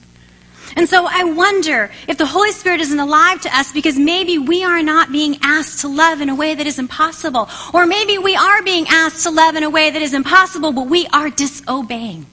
And 0.76 0.86
so 0.86 1.06
I 1.08 1.24
wonder 1.24 1.90
if 2.06 2.18
the 2.18 2.26
Holy 2.26 2.52
Spirit 2.52 2.82
isn't 2.82 2.98
alive 2.98 3.40
to 3.40 3.58
us 3.58 3.72
because 3.72 3.98
maybe 3.98 4.36
we 4.36 4.62
are 4.62 4.82
not 4.82 5.10
being 5.10 5.38
asked 5.40 5.80
to 5.80 5.88
love 5.88 6.20
in 6.20 6.28
a 6.28 6.34
way 6.34 6.54
that 6.54 6.66
is 6.66 6.78
impossible. 6.78 7.48
Or 7.72 7.86
maybe 7.86 8.18
we 8.18 8.36
are 8.36 8.62
being 8.62 8.86
asked 8.88 9.22
to 9.22 9.30
love 9.30 9.56
in 9.56 9.62
a 9.62 9.70
way 9.70 9.90
that 9.90 10.02
is 10.02 10.12
impossible, 10.12 10.72
but 10.72 10.86
we 10.86 11.06
are 11.08 11.30
disobeying. 11.30 12.26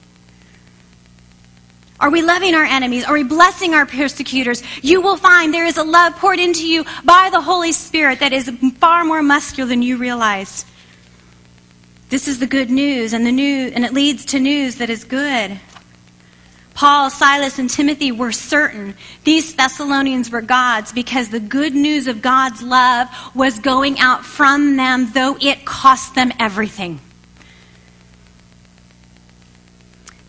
Are 1.98 2.10
we 2.10 2.20
loving 2.20 2.54
our 2.54 2.64
enemies? 2.64 3.04
Are 3.04 3.14
we 3.14 3.22
blessing 3.22 3.72
our 3.72 3.86
persecutors? 3.86 4.62
You 4.82 5.00
will 5.00 5.16
find 5.16 5.54
there 5.54 5.64
is 5.64 5.78
a 5.78 5.84
love 5.84 6.14
poured 6.16 6.38
into 6.38 6.68
you 6.68 6.84
by 7.02 7.30
the 7.32 7.40
Holy 7.40 7.72
Spirit 7.72 8.20
that 8.20 8.34
is 8.34 8.50
far 8.78 9.04
more 9.04 9.22
muscular 9.22 9.66
than 9.66 9.80
you 9.80 9.96
realize. 9.96 10.66
This 12.10 12.28
is 12.28 12.40
the 12.40 12.46
good 12.46 12.68
news, 12.68 13.14
and 13.14 13.24
the 13.24 13.32
new, 13.32 13.72
and 13.74 13.86
it 13.86 13.94
leads 13.94 14.26
to 14.26 14.38
news 14.38 14.76
that 14.76 14.90
is 14.90 15.04
good. 15.04 15.58
Paul, 16.74 17.08
Silas, 17.08 17.58
and 17.58 17.70
Timothy 17.70 18.10
were 18.10 18.32
certain 18.32 18.94
these 19.22 19.54
Thessalonians 19.54 20.30
were 20.30 20.42
God's 20.42 20.92
because 20.92 21.28
the 21.28 21.40
good 21.40 21.72
news 21.74 22.08
of 22.08 22.20
God's 22.20 22.62
love 22.62 23.08
was 23.34 23.60
going 23.60 24.00
out 24.00 24.24
from 24.24 24.76
them, 24.76 25.10
though 25.12 25.36
it 25.40 25.64
cost 25.64 26.14
them 26.14 26.32
everything. 26.38 27.00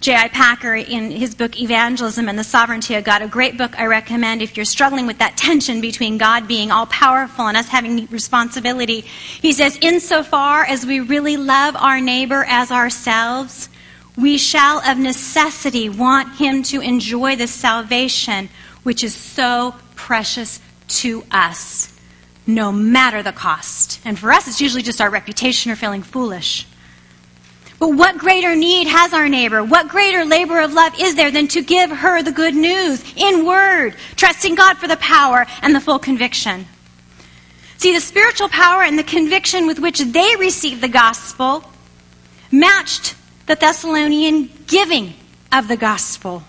J.I. 0.05 0.27
Packer, 0.27 0.75
in 0.75 1.09
his 1.09 1.33
book 1.33 1.59
Evangelism 1.59 2.29
and 2.29 2.37
the 2.37 2.43
Sovereignty 2.43 2.93
of 2.93 3.03
God, 3.03 3.23
a 3.23 3.27
great 3.27 3.57
book 3.57 3.79
I 3.79 3.87
recommend 3.87 4.43
if 4.43 4.55
you're 4.55 4.63
struggling 4.63 5.07
with 5.07 5.17
that 5.17 5.35
tension 5.35 5.81
between 5.81 6.19
God 6.19 6.47
being 6.47 6.69
all 6.69 6.85
powerful 6.85 7.47
and 7.47 7.57
us 7.57 7.67
having 7.67 8.05
responsibility. 8.11 9.01
He 9.01 9.51
says, 9.51 9.79
Insofar 9.81 10.63
as 10.63 10.85
we 10.85 10.99
really 10.99 11.37
love 11.37 11.75
our 11.75 11.99
neighbor 11.99 12.45
as 12.47 12.69
ourselves, 12.69 13.67
we 14.17 14.37
shall 14.37 14.79
of 14.79 14.97
necessity 14.97 15.89
want 15.89 16.35
him 16.35 16.63
to 16.63 16.81
enjoy 16.81 17.35
the 17.35 17.47
salvation 17.47 18.49
which 18.83 19.03
is 19.03 19.13
so 19.13 19.75
precious 19.95 20.59
to 20.87 21.23
us, 21.31 21.91
no 22.45 22.71
matter 22.71 23.23
the 23.23 23.31
cost. 23.31 23.99
And 24.05 24.17
for 24.17 24.31
us, 24.31 24.47
it's 24.47 24.61
usually 24.61 24.83
just 24.83 25.01
our 25.01 25.09
reputation 25.09 25.71
or 25.71 25.75
feeling 25.75 26.03
foolish. 26.03 26.67
But 27.79 27.89
what 27.89 28.17
greater 28.17 28.55
need 28.55 28.87
has 28.87 29.11
our 29.13 29.27
neighbor? 29.27 29.63
What 29.63 29.89
greater 29.89 30.23
labor 30.23 30.61
of 30.61 30.73
love 30.73 30.93
is 30.99 31.15
there 31.15 31.31
than 31.31 31.47
to 31.49 31.61
give 31.61 31.89
her 31.89 32.23
the 32.23 32.31
good 32.31 32.55
news 32.55 33.03
in 33.17 33.45
word, 33.45 33.95
trusting 34.15 34.55
God 34.55 34.77
for 34.77 34.87
the 34.87 34.97
power 34.97 35.45
and 35.61 35.75
the 35.75 35.81
full 35.81 35.99
conviction? 35.99 36.67
See, 37.77 37.93
the 37.93 37.99
spiritual 37.99 38.47
power 38.47 38.83
and 38.83 38.97
the 38.97 39.03
conviction 39.03 39.67
with 39.67 39.79
which 39.79 39.99
they 39.99 40.35
received 40.37 40.81
the 40.81 40.87
gospel 40.87 41.65
matched 42.51 43.15
the 43.45 43.55
Thessalonian 43.55 44.49
giving 44.67 45.13
of 45.51 45.67
the 45.67 45.77
gospel. 45.77 46.43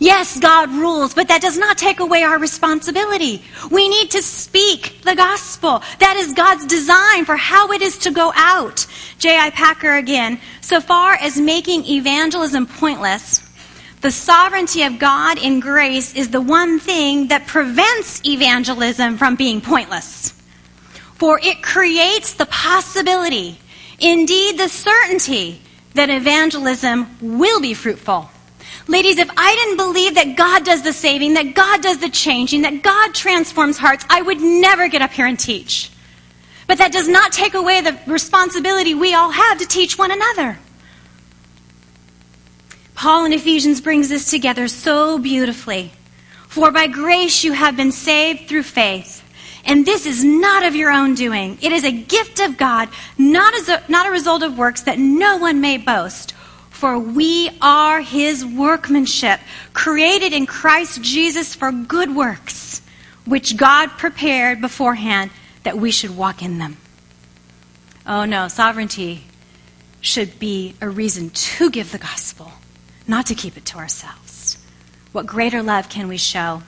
Yes, 0.00 0.38
God 0.38 0.70
rules, 0.70 1.14
but 1.14 1.28
that 1.28 1.42
does 1.42 1.58
not 1.58 1.76
take 1.76 1.98
away 1.98 2.22
our 2.22 2.38
responsibility. 2.38 3.42
We 3.70 3.88
need 3.88 4.12
to 4.12 4.22
speak 4.22 5.02
the 5.02 5.16
gospel. 5.16 5.82
That 5.98 6.16
is 6.16 6.34
God's 6.34 6.66
design 6.66 7.24
for 7.24 7.36
how 7.36 7.72
it 7.72 7.82
is 7.82 7.98
to 7.98 8.12
go 8.12 8.32
out. 8.36 8.86
J.I. 9.18 9.50
Packer 9.50 9.96
again. 9.96 10.40
So 10.60 10.80
far 10.80 11.14
as 11.14 11.40
making 11.40 11.86
evangelism 11.86 12.66
pointless, 12.66 13.44
the 14.00 14.12
sovereignty 14.12 14.84
of 14.84 15.00
God 15.00 15.38
in 15.38 15.58
grace 15.58 16.14
is 16.14 16.30
the 16.30 16.40
one 16.40 16.78
thing 16.78 17.28
that 17.28 17.48
prevents 17.48 18.24
evangelism 18.24 19.18
from 19.18 19.34
being 19.34 19.60
pointless. 19.60 20.32
For 21.14 21.40
it 21.42 21.62
creates 21.62 22.34
the 22.34 22.46
possibility, 22.46 23.58
indeed 23.98 24.58
the 24.58 24.68
certainty, 24.68 25.60
that 25.94 26.10
evangelism 26.10 27.06
will 27.20 27.60
be 27.60 27.74
fruitful. 27.74 28.30
Ladies, 28.86 29.18
if 29.18 29.30
I 29.36 29.54
didn't 29.54 29.76
believe 29.76 30.14
that 30.14 30.36
God 30.36 30.64
does 30.64 30.82
the 30.82 30.92
saving, 30.92 31.34
that 31.34 31.54
God 31.54 31.82
does 31.82 31.98
the 31.98 32.08
changing, 32.08 32.62
that 32.62 32.82
God 32.82 33.14
transforms 33.14 33.76
hearts, 33.76 34.04
I 34.08 34.22
would 34.22 34.40
never 34.40 34.88
get 34.88 35.02
up 35.02 35.10
here 35.10 35.26
and 35.26 35.38
teach. 35.38 35.90
But 36.66 36.78
that 36.78 36.92
does 36.92 37.08
not 37.08 37.32
take 37.32 37.54
away 37.54 37.80
the 37.80 37.98
responsibility 38.06 38.94
we 38.94 39.14
all 39.14 39.30
have 39.30 39.58
to 39.58 39.66
teach 39.66 39.98
one 39.98 40.10
another. 40.10 40.58
Paul 42.94 43.26
in 43.26 43.32
Ephesians 43.32 43.80
brings 43.80 44.08
this 44.08 44.30
together 44.30 44.68
so 44.68 45.18
beautifully. 45.18 45.92
For 46.48 46.70
by 46.70 46.86
grace 46.86 47.44
you 47.44 47.52
have 47.52 47.76
been 47.76 47.92
saved 47.92 48.48
through 48.48 48.64
faith. 48.64 49.22
And 49.68 49.84
this 49.84 50.06
is 50.06 50.24
not 50.24 50.64
of 50.64 50.74
your 50.74 50.90
own 50.90 51.14
doing. 51.14 51.58
It 51.60 51.72
is 51.72 51.84
a 51.84 51.92
gift 51.92 52.40
of 52.40 52.56
God, 52.56 52.88
not, 53.18 53.52
as 53.52 53.68
a, 53.68 53.82
not 53.86 54.06
a 54.06 54.10
result 54.10 54.42
of 54.42 54.56
works 54.56 54.80
that 54.82 54.98
no 54.98 55.36
one 55.36 55.60
may 55.60 55.76
boast. 55.76 56.32
For 56.70 56.98
we 56.98 57.50
are 57.60 58.00
his 58.00 58.46
workmanship, 58.46 59.40
created 59.74 60.32
in 60.32 60.46
Christ 60.46 61.02
Jesus 61.02 61.54
for 61.54 61.70
good 61.70 62.16
works, 62.16 62.80
which 63.26 63.58
God 63.58 63.90
prepared 63.90 64.62
beforehand 64.62 65.30
that 65.64 65.76
we 65.76 65.90
should 65.90 66.16
walk 66.16 66.42
in 66.42 66.58
them. 66.58 66.78
Oh 68.06 68.24
no, 68.24 68.48
sovereignty 68.48 69.24
should 70.00 70.38
be 70.38 70.76
a 70.80 70.88
reason 70.88 71.28
to 71.30 71.68
give 71.68 71.92
the 71.92 71.98
gospel, 71.98 72.52
not 73.06 73.26
to 73.26 73.34
keep 73.34 73.58
it 73.58 73.66
to 73.66 73.76
ourselves. 73.76 74.56
What 75.12 75.26
greater 75.26 75.62
love 75.62 75.90
can 75.90 76.08
we 76.08 76.16
show? 76.16 76.62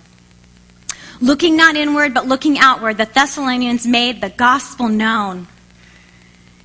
Looking 1.22 1.54
not 1.54 1.76
inward, 1.76 2.14
but 2.14 2.26
looking 2.26 2.58
outward, 2.58 2.96
the 2.96 3.04
Thessalonians 3.04 3.86
made 3.86 4.22
the 4.22 4.30
gospel 4.30 4.88
known. 4.88 5.48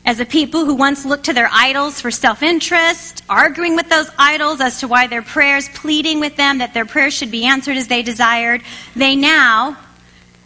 As 0.05 0.19
a 0.21 0.25
people 0.25 0.63
who 0.63 0.75
once 0.75 1.03
looked 1.03 1.25
to 1.25 1.33
their 1.33 1.49
idols 1.51 1.99
for 1.99 2.09
self 2.09 2.41
interest, 2.41 3.21
arguing 3.27 3.75
with 3.75 3.89
those 3.89 4.09
idols 4.17 4.61
as 4.61 4.79
to 4.79 4.87
why 4.87 5.07
their 5.07 5.23
prayers, 5.23 5.67
pleading 5.69 6.21
with 6.21 6.37
them 6.37 6.59
that 6.59 6.73
their 6.73 6.85
prayers 6.85 7.13
should 7.13 7.31
be 7.31 7.45
answered 7.45 7.75
as 7.75 7.87
they 7.87 8.01
desired, 8.01 8.61
they 8.95 9.15
now, 9.15 9.77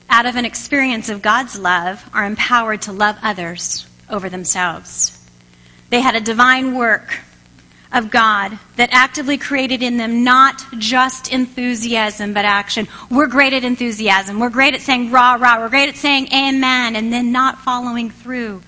out 0.09 0.25
of 0.25 0.35
an 0.35 0.45
experience 0.45 1.09
of 1.09 1.21
God's 1.21 1.59
love, 1.59 2.03
are 2.11 2.25
empowered 2.25 2.81
to 2.83 2.91
love 2.91 3.17
others 3.21 3.85
over 4.09 4.27
themselves. 4.27 5.15
They 5.91 6.01
had 6.01 6.15
a 6.15 6.21
divine 6.21 6.73
work 6.73 7.19
of 7.91 8.11
God 8.11 8.57
that 8.75 8.89
actively 8.91 9.37
created 9.37 9.81
in 9.81 9.97
them 9.97 10.23
not 10.23 10.63
just 10.77 11.31
enthusiasm, 11.31 12.33
but 12.33 12.45
action. 12.45 12.87
We're 13.09 13.27
great 13.27 13.53
at 13.53 13.63
enthusiasm. 13.63 14.39
We're 14.39 14.49
great 14.49 14.75
at 14.75 14.81
saying 14.81 15.11
rah, 15.11 15.35
rah. 15.35 15.59
We're 15.59 15.69
great 15.69 15.89
at 15.89 15.95
saying 15.95 16.27
amen 16.31 16.95
and 16.95 17.11
then 17.11 17.31
not 17.31 17.59
following 17.59 18.11
through. 18.11 18.61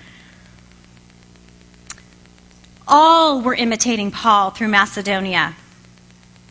All 2.88 3.42
were 3.42 3.54
imitating 3.54 4.12
Paul 4.12 4.50
through 4.50 4.70
Macedonia, 4.70 5.56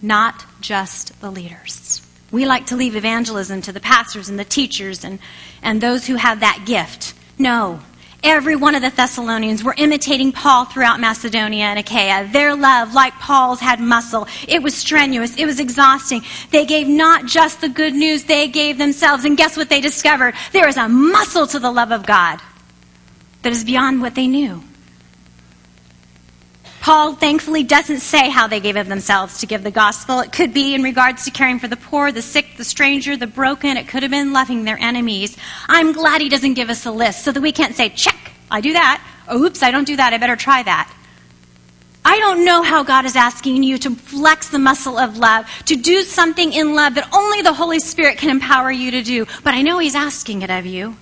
not 0.01 0.45
just 0.61 1.21
the 1.21 1.31
leaders. 1.31 2.07
We 2.31 2.47
like 2.47 2.67
to 2.67 2.77
leave 2.77 2.95
evangelism 2.95 3.63
to 3.63 3.73
the 3.73 3.81
pastors 3.81 4.29
and 4.29 4.39
the 4.39 4.45
teachers 4.45 5.05
and, 5.05 5.19
and 5.63 5.81
those 5.81 6.07
who 6.07 6.15
have 6.15 6.41
that 6.41 6.63
gift. 6.65 7.15
No, 7.37 7.81
Every 8.23 8.55
one 8.55 8.75
of 8.75 8.83
the 8.83 8.91
Thessalonians 8.91 9.65
were 9.65 9.75
imitating 9.79 10.33
Paul 10.33 10.67
throughout 10.67 11.01
Macedonia 11.01 11.65
and 11.65 11.79
Achaia. 11.79 12.29
Their 12.31 12.55
love, 12.55 12.93
like 12.93 13.15
Paul's, 13.15 13.61
had 13.61 13.81
muscle. 13.81 14.29
It 14.47 14.63
was 14.63 14.77
strenuous. 14.77 15.37
It 15.37 15.47
was 15.47 15.59
exhausting. 15.59 16.23
They 16.51 16.67
gave 16.67 16.87
not 16.87 17.27
just 17.27 17.61
the 17.61 17.69
good 17.69 17.95
news, 17.95 18.25
they 18.25 18.49
gave 18.49 18.79
themselves. 18.79 19.25
And 19.25 19.37
guess 19.37 19.57
what 19.57 19.71
they 19.71 19.81
discovered? 19.81 20.35
There 20.53 20.69
is 20.69 20.77
a 20.77 20.89
muscle 20.89 21.47
to 21.47 21.59
the 21.59 21.71
love 21.71 21.93
of 21.93 22.05
God 22.05 22.41
that 23.43 23.53
is 23.53 23.65
beyond 23.65 24.03
what 24.03 24.15
they 24.15 24.27
knew. 24.27 24.63
Paul 26.81 27.15
thankfully 27.15 27.63
doesn't 27.63 28.01
say 28.01 28.31
how 28.31 28.47
they 28.47 28.59
gave 28.59 28.77
of 28.77 28.89
themselves 28.89 29.39
to 29.41 29.47
give 29.47 29.63
the 29.63 29.71
gospel. 29.71 30.21
It 30.21 30.33
could 30.33 30.55
be 30.55 30.75
in 30.75 30.83
regards 30.83 31.27
to 31.27 31.31
caring 31.31 31.59
for 31.59 31.69
the 31.69 31.77
poor, 31.77 32.11
the 32.11 32.23
sick, 32.23 32.57
the 32.57 32.65
stranger, 32.65 33.19
the 33.19 33.27
broken. 33.27 33.77
It 33.77 33.87
could 33.87 34.03
have 34.03 34.11
been 34.11 34.33
loving 34.33 34.65
their 34.65 34.79
enemies. 34.79 35.37
I'm 35.69 35.93
glad 35.93 36.23
he 36.23 36.31
doesn't 36.31 36.55
give 36.55 36.71
us 36.71 36.87
a 36.87 36.91
list 36.91 37.23
so 37.23 37.33
that 37.33 37.41
we 37.41 37.53
can't 37.53 37.77
say, 37.77 37.91
check, 37.91 38.33
I 38.51 38.63
do 38.63 38.73
that. 38.73 39.03
Oh, 39.29 39.45
oops, 39.45 39.63
I 39.63 39.71
don't 39.71 39.87
do 39.87 39.97
that. 39.97 40.15
I 40.15 40.19
better 40.19 40.37
try 40.37 40.63
that. 40.63 40.91
I 42.03 42.19
don't 42.19 42.47
know 42.47 42.63
how 42.63 42.83
God 42.83 43.05
is 43.05 43.15
asking 43.15 43.63
you 43.63 43.77
to 43.79 43.91
flex 43.95 44.49
the 44.49 44.59
muscle 44.59 44.99
of 44.99 45.19
love, 45.19 45.47
to 45.67 45.77
do 45.77 46.01
something 46.01 46.53
in 46.53 46.75
love 46.75 46.95
that 46.95 47.15
only 47.15 47.43
the 47.43 47.53
Holy 47.53 47.79
Spirit 47.79 48.17
can 48.17 48.31
empower 48.31 48.71
you 48.71 48.91
to 48.93 49.03
do, 49.03 49.27
but 49.45 49.53
I 49.53 49.61
know 49.61 49.79
He's 49.79 49.95
asking 49.95 50.41
it 50.41 50.51
of 50.51 50.65
you. 50.65 50.97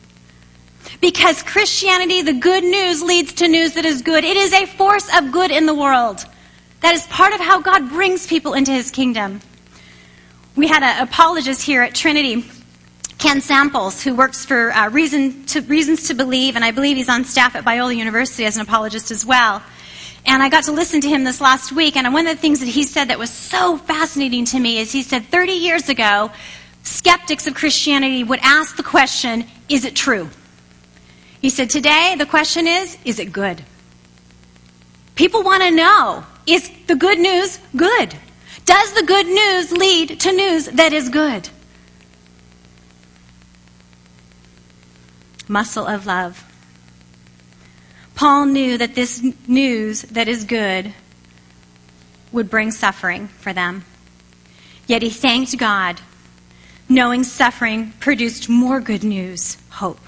Because 1.00 1.42
Christianity, 1.42 2.22
the 2.22 2.32
good 2.32 2.64
news, 2.64 3.02
leads 3.02 3.34
to 3.34 3.48
news 3.48 3.74
that 3.74 3.84
is 3.84 4.02
good. 4.02 4.24
It 4.24 4.36
is 4.36 4.52
a 4.52 4.66
force 4.66 5.08
of 5.16 5.30
good 5.30 5.50
in 5.50 5.66
the 5.66 5.74
world. 5.74 6.24
That 6.80 6.94
is 6.94 7.06
part 7.06 7.32
of 7.32 7.40
how 7.40 7.60
God 7.60 7.88
brings 7.88 8.26
people 8.26 8.54
into 8.54 8.72
his 8.72 8.90
kingdom. 8.90 9.40
We 10.56 10.66
had 10.66 10.82
an 10.82 11.02
apologist 11.02 11.62
here 11.62 11.82
at 11.82 11.94
Trinity, 11.94 12.44
Ken 13.18 13.40
Samples, 13.40 14.02
who 14.02 14.14
works 14.14 14.44
for 14.44 14.72
uh, 14.72 14.90
Reason 14.90 15.44
to, 15.46 15.60
Reasons 15.62 16.08
to 16.08 16.14
Believe, 16.14 16.56
and 16.56 16.64
I 16.64 16.72
believe 16.72 16.96
he's 16.96 17.08
on 17.08 17.24
staff 17.24 17.54
at 17.54 17.64
Biola 17.64 17.96
University 17.96 18.44
as 18.44 18.56
an 18.56 18.62
apologist 18.62 19.10
as 19.10 19.24
well. 19.24 19.62
And 20.26 20.42
I 20.42 20.48
got 20.48 20.64
to 20.64 20.72
listen 20.72 21.00
to 21.02 21.08
him 21.08 21.24
this 21.24 21.40
last 21.40 21.72
week, 21.72 21.96
and 21.96 22.12
one 22.12 22.26
of 22.26 22.36
the 22.36 22.40
things 22.40 22.60
that 22.60 22.66
he 22.66 22.82
said 22.82 23.06
that 23.06 23.18
was 23.18 23.30
so 23.30 23.76
fascinating 23.76 24.44
to 24.46 24.58
me 24.58 24.78
is 24.78 24.90
he 24.90 25.02
said 25.02 25.26
30 25.26 25.52
years 25.52 25.88
ago, 25.88 26.30
skeptics 26.82 27.46
of 27.46 27.54
Christianity 27.54 28.24
would 28.24 28.40
ask 28.42 28.76
the 28.76 28.82
question, 28.82 29.46
is 29.68 29.84
it 29.84 29.94
true? 29.94 30.28
He 31.40 31.50
said, 31.50 31.70
Today, 31.70 32.14
the 32.18 32.26
question 32.26 32.66
is, 32.66 32.96
is 33.04 33.18
it 33.18 33.32
good? 33.32 33.62
People 35.14 35.42
want 35.42 35.62
to 35.62 35.70
know, 35.70 36.24
is 36.46 36.70
the 36.86 36.94
good 36.94 37.18
news 37.18 37.58
good? 37.76 38.14
Does 38.64 38.92
the 38.92 39.02
good 39.02 39.26
news 39.26 39.72
lead 39.72 40.20
to 40.20 40.32
news 40.32 40.66
that 40.66 40.92
is 40.92 41.08
good? 41.08 41.48
Muscle 45.48 45.86
of 45.86 46.06
love. 46.06 46.44
Paul 48.14 48.46
knew 48.46 48.76
that 48.78 48.94
this 48.94 49.24
news 49.46 50.02
that 50.02 50.28
is 50.28 50.44
good 50.44 50.92
would 52.32 52.50
bring 52.50 52.70
suffering 52.70 53.28
for 53.28 53.52
them. 53.52 53.84
Yet 54.86 55.02
he 55.02 55.10
thanked 55.10 55.56
God, 55.56 56.00
knowing 56.88 57.24
suffering 57.24 57.92
produced 58.00 58.48
more 58.48 58.80
good 58.80 59.04
news, 59.04 59.56
hope. 59.70 60.00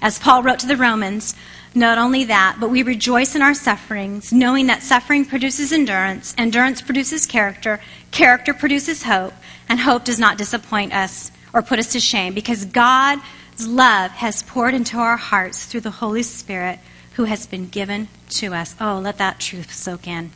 As 0.00 0.18
Paul 0.18 0.42
wrote 0.42 0.58
to 0.60 0.66
the 0.66 0.76
Romans, 0.76 1.34
not 1.74 1.98
only 1.98 2.24
that, 2.24 2.56
but 2.58 2.70
we 2.70 2.82
rejoice 2.82 3.34
in 3.34 3.42
our 3.42 3.54
sufferings, 3.54 4.32
knowing 4.32 4.66
that 4.66 4.82
suffering 4.82 5.24
produces 5.24 5.72
endurance, 5.72 6.34
endurance 6.38 6.80
produces 6.80 7.26
character, 7.26 7.80
character 8.10 8.54
produces 8.54 9.02
hope, 9.02 9.34
and 9.68 9.80
hope 9.80 10.04
does 10.04 10.18
not 10.18 10.38
disappoint 10.38 10.94
us 10.94 11.30
or 11.52 11.62
put 11.62 11.78
us 11.78 11.92
to 11.92 12.00
shame 12.00 12.34
because 12.34 12.64
God's 12.64 13.22
love 13.66 14.10
has 14.12 14.42
poured 14.42 14.74
into 14.74 14.98
our 14.98 15.16
hearts 15.16 15.66
through 15.66 15.80
the 15.80 15.90
Holy 15.90 16.22
Spirit 16.22 16.78
who 17.14 17.24
has 17.24 17.46
been 17.46 17.68
given 17.68 18.08
to 18.28 18.54
us. 18.54 18.74
Oh, 18.80 18.98
let 18.98 19.18
that 19.18 19.40
truth 19.40 19.72
soak 19.72 20.06
in. 20.06 20.30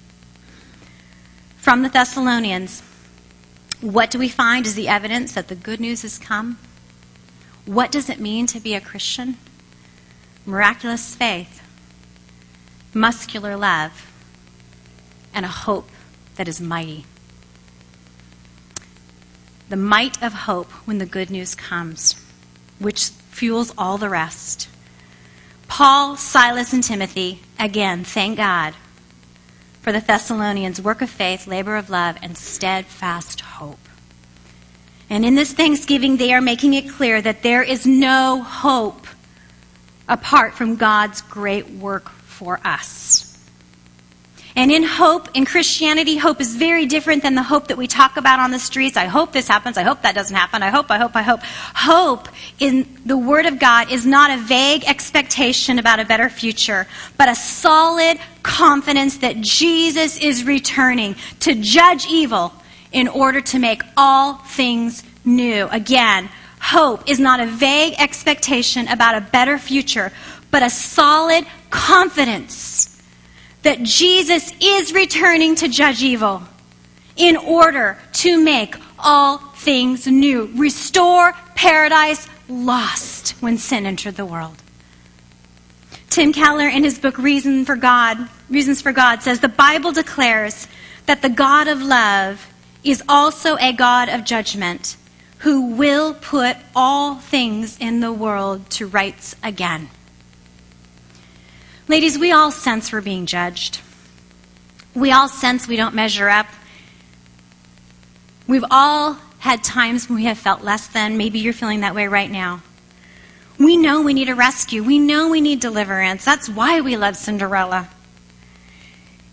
From 1.59 1.83
the 1.83 1.90
Thessalonians, 1.90 2.83
what 3.81 4.11
do 4.11 4.18
we 4.18 4.29
find 4.29 4.66
as 4.66 4.75
the 4.75 4.88
evidence 4.88 5.33
that 5.33 5.49
the 5.49 5.55
good 5.55 5.81
news 5.81 6.03
has 6.03 6.18
come? 6.18 6.59
What 7.66 7.92
does 7.92 8.09
it 8.09 8.20
mean 8.20 8.46
to 8.46 8.61
be 8.61 8.75
a 8.75 8.81
Christian? 8.81 9.37
Miraculous 10.50 11.14
faith, 11.14 11.62
muscular 12.92 13.56
love, 13.56 14.10
and 15.32 15.44
a 15.44 15.48
hope 15.48 15.88
that 16.34 16.48
is 16.48 16.60
mighty. 16.60 17.04
The 19.68 19.76
might 19.76 20.20
of 20.20 20.32
hope 20.32 20.70
when 20.86 20.98
the 20.98 21.06
good 21.06 21.30
news 21.30 21.54
comes, 21.54 22.20
which 22.80 23.10
fuels 23.30 23.72
all 23.78 23.96
the 23.96 24.08
rest. 24.08 24.68
Paul, 25.68 26.16
Silas, 26.16 26.72
and 26.72 26.82
Timothy, 26.82 27.42
again, 27.58 28.02
thank 28.02 28.36
God 28.36 28.74
for 29.82 29.92
the 29.92 30.00
Thessalonians' 30.00 30.82
work 30.82 31.00
of 31.00 31.08
faith, 31.08 31.46
labor 31.46 31.76
of 31.76 31.88
love, 31.88 32.16
and 32.20 32.36
steadfast 32.36 33.40
hope. 33.40 33.78
And 35.08 35.24
in 35.24 35.36
this 35.36 35.52
thanksgiving, 35.52 36.16
they 36.16 36.34
are 36.34 36.40
making 36.40 36.74
it 36.74 36.90
clear 36.90 37.22
that 37.22 37.42
there 37.42 37.62
is 37.62 37.86
no 37.86 38.42
hope 38.42 39.06
apart 40.11 40.53
from 40.55 40.77
God's 40.77 41.23
great 41.23 41.70
work 41.70 42.11
for 42.11 42.61
us. 42.64 43.27
And 44.57 44.73
in 44.73 44.83
hope, 44.83 45.29
in 45.35 45.44
Christianity, 45.44 46.16
hope 46.16 46.40
is 46.40 46.57
very 46.57 46.85
different 46.85 47.23
than 47.23 47.37
the 47.37 47.42
hope 47.42 47.68
that 47.68 47.79
we 47.79 47.87
talk 47.87 48.16
about 48.16 48.40
on 48.40 48.51
the 48.51 48.59
streets. 48.59 48.96
I 48.96 49.05
hope 49.05 49.33
this 49.33 49.46
happens. 49.46 49.79
I 49.79 49.85
hope 49.85 50.03
that 50.03 50.16
doesn't 50.16 50.35
happen. 50.35 50.62
I 50.62 50.70
hope, 50.70 50.90
I 50.90 50.99
hope, 50.99 51.14
I 51.14 51.23
hope. 51.23 51.40
Hope 51.42 52.29
in 52.59 52.99
the 53.07 53.16
Word 53.16 53.46
of 53.46 53.61
God 53.61 53.92
is 53.92 54.05
not 54.05 54.33
a 54.33 54.42
vague 54.42 54.85
expectation 54.85 55.79
about 55.79 56.01
a 56.01 56.05
better 56.05 56.29
future, 56.29 56.88
but 57.16 57.29
a 57.29 57.37
solid 57.37 58.18
confidence 58.42 59.18
that 59.18 59.40
Jesus 59.40 60.18
is 60.18 60.42
returning 60.42 61.14
to 61.40 61.55
judge 61.55 62.07
evil 62.09 62.53
in 62.90 63.07
order 63.07 63.40
to 63.40 63.59
make 63.61 63.83
all 63.96 64.35
things 64.35 65.05
new. 65.25 65.68
Again, 65.70 66.29
Hope 66.61 67.09
is 67.09 67.18
not 67.18 67.40
a 67.40 67.46
vague 67.46 67.94
expectation 67.99 68.87
about 68.88 69.16
a 69.16 69.20
better 69.20 69.59
future, 69.59 70.12
but 70.51 70.62
a 70.62 70.70
solid 70.70 71.46
confidence 71.70 73.03
that 73.62 73.83
Jesus 73.83 74.53
is 74.61 74.92
returning 74.92 75.55
to 75.57 75.68
judge 75.68 76.03
evil 76.03 76.42
in 77.16 77.37
order 77.37 77.99
to 78.12 78.42
make 78.42 78.77
all 78.99 79.38
things 79.38 80.07
new, 80.07 80.51
restore 80.55 81.33
paradise 81.55 82.29
lost 82.49 83.31
when 83.40 83.59
sin 83.59 83.87
entered 83.87 84.16
the 84.16 84.25
world. 84.25 84.57
Tim 86.09 86.33
Keller, 86.33 86.68
in 86.68 86.83
his 86.83 86.99
book 86.99 87.18
Reason 87.18 87.64
for 87.64 87.77
God, 87.77 88.29
Reasons 88.49 88.83
for 88.83 88.92
God, 88.92 89.23
says 89.23 89.40
the 89.40 89.49
Bible 89.49 89.92
declares 89.92 90.66
that 91.07 91.23
the 91.23 91.29
God 91.29 91.68
of 91.68 91.83
love 91.83 92.46
is 92.83 93.03
also 93.09 93.57
a 93.57 93.73
God 93.73 94.09
of 94.09 94.25
judgment 94.25 94.96
who 95.40 95.74
will 95.74 96.14
put 96.14 96.57
all 96.76 97.16
things 97.16 97.79
in 97.79 98.00
the 98.00 98.12
world 98.12 98.68
to 98.70 98.87
rights 98.87 99.35
again. 99.42 99.88
Ladies, 101.88 102.18
we 102.18 102.31
all 102.31 102.50
sense 102.50 102.92
we're 102.92 103.00
being 103.00 103.26
judged. 103.26 103.81
We 104.94 105.12
all 105.12 105.29
sense 105.29 105.66
we 105.66 105.76
don't 105.76 105.94
measure 105.94 106.29
up. 106.29 106.46
We've 108.46 108.64
all 108.70 109.14
had 109.38 109.64
times 109.64 110.09
when 110.09 110.16
we 110.16 110.24
have 110.24 110.37
felt 110.37 110.62
less 110.62 110.88
than. 110.88 111.16
Maybe 111.16 111.38
you're 111.38 111.53
feeling 111.55 111.81
that 111.81 111.94
way 111.94 112.07
right 112.07 112.31
now. 112.31 112.62
We 113.59 113.76
know 113.76 114.03
we 114.03 114.14
need 114.14 114.29
a 114.29 114.35
rescue. 114.35 114.83
We 114.83 114.98
know 114.98 115.29
we 115.29 115.40
need 115.40 115.61
deliverance. 115.61 116.24
That's 116.24 116.48
why 116.48 116.81
we 116.81 116.96
love 116.96 117.16
Cinderella. 117.16 117.88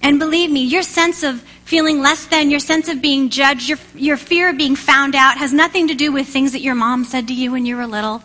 And 0.08 0.20
believe 0.20 0.50
me, 0.50 0.64
your 0.64 0.84
sense 0.84 1.22
of 1.22 1.42
feeling 1.66 2.00
less 2.00 2.28
than, 2.28 2.50
your 2.50 2.62
sense 2.62 2.88
of 2.88 3.02
being 3.02 3.28
judged, 3.28 3.68
your, 3.68 3.78
your 3.94 4.16
fear 4.16 4.52
of 4.52 4.58
being 4.58 4.78
found 4.78 5.16
out 5.16 5.36
has 5.36 5.52
nothing 5.52 5.90
to 5.90 5.96
do 5.96 6.14
with 6.14 6.30
things 6.30 6.54
that 6.54 6.62
your 6.62 6.76
mom 6.76 7.04
said 7.04 7.28
to 7.28 7.34
you 7.34 7.52
when 7.52 7.66
you 7.66 7.76
were 7.76 7.86
little 7.86 8.24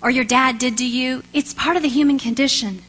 or 0.00 0.10
your 0.10 0.22
dad 0.22 0.58
did 0.58 0.78
to 0.78 0.86
you. 0.86 1.24
It's 1.32 1.52
part 1.52 1.76
of 1.76 1.82
the 1.82 1.88
human 1.88 2.20
condition. 2.20 2.82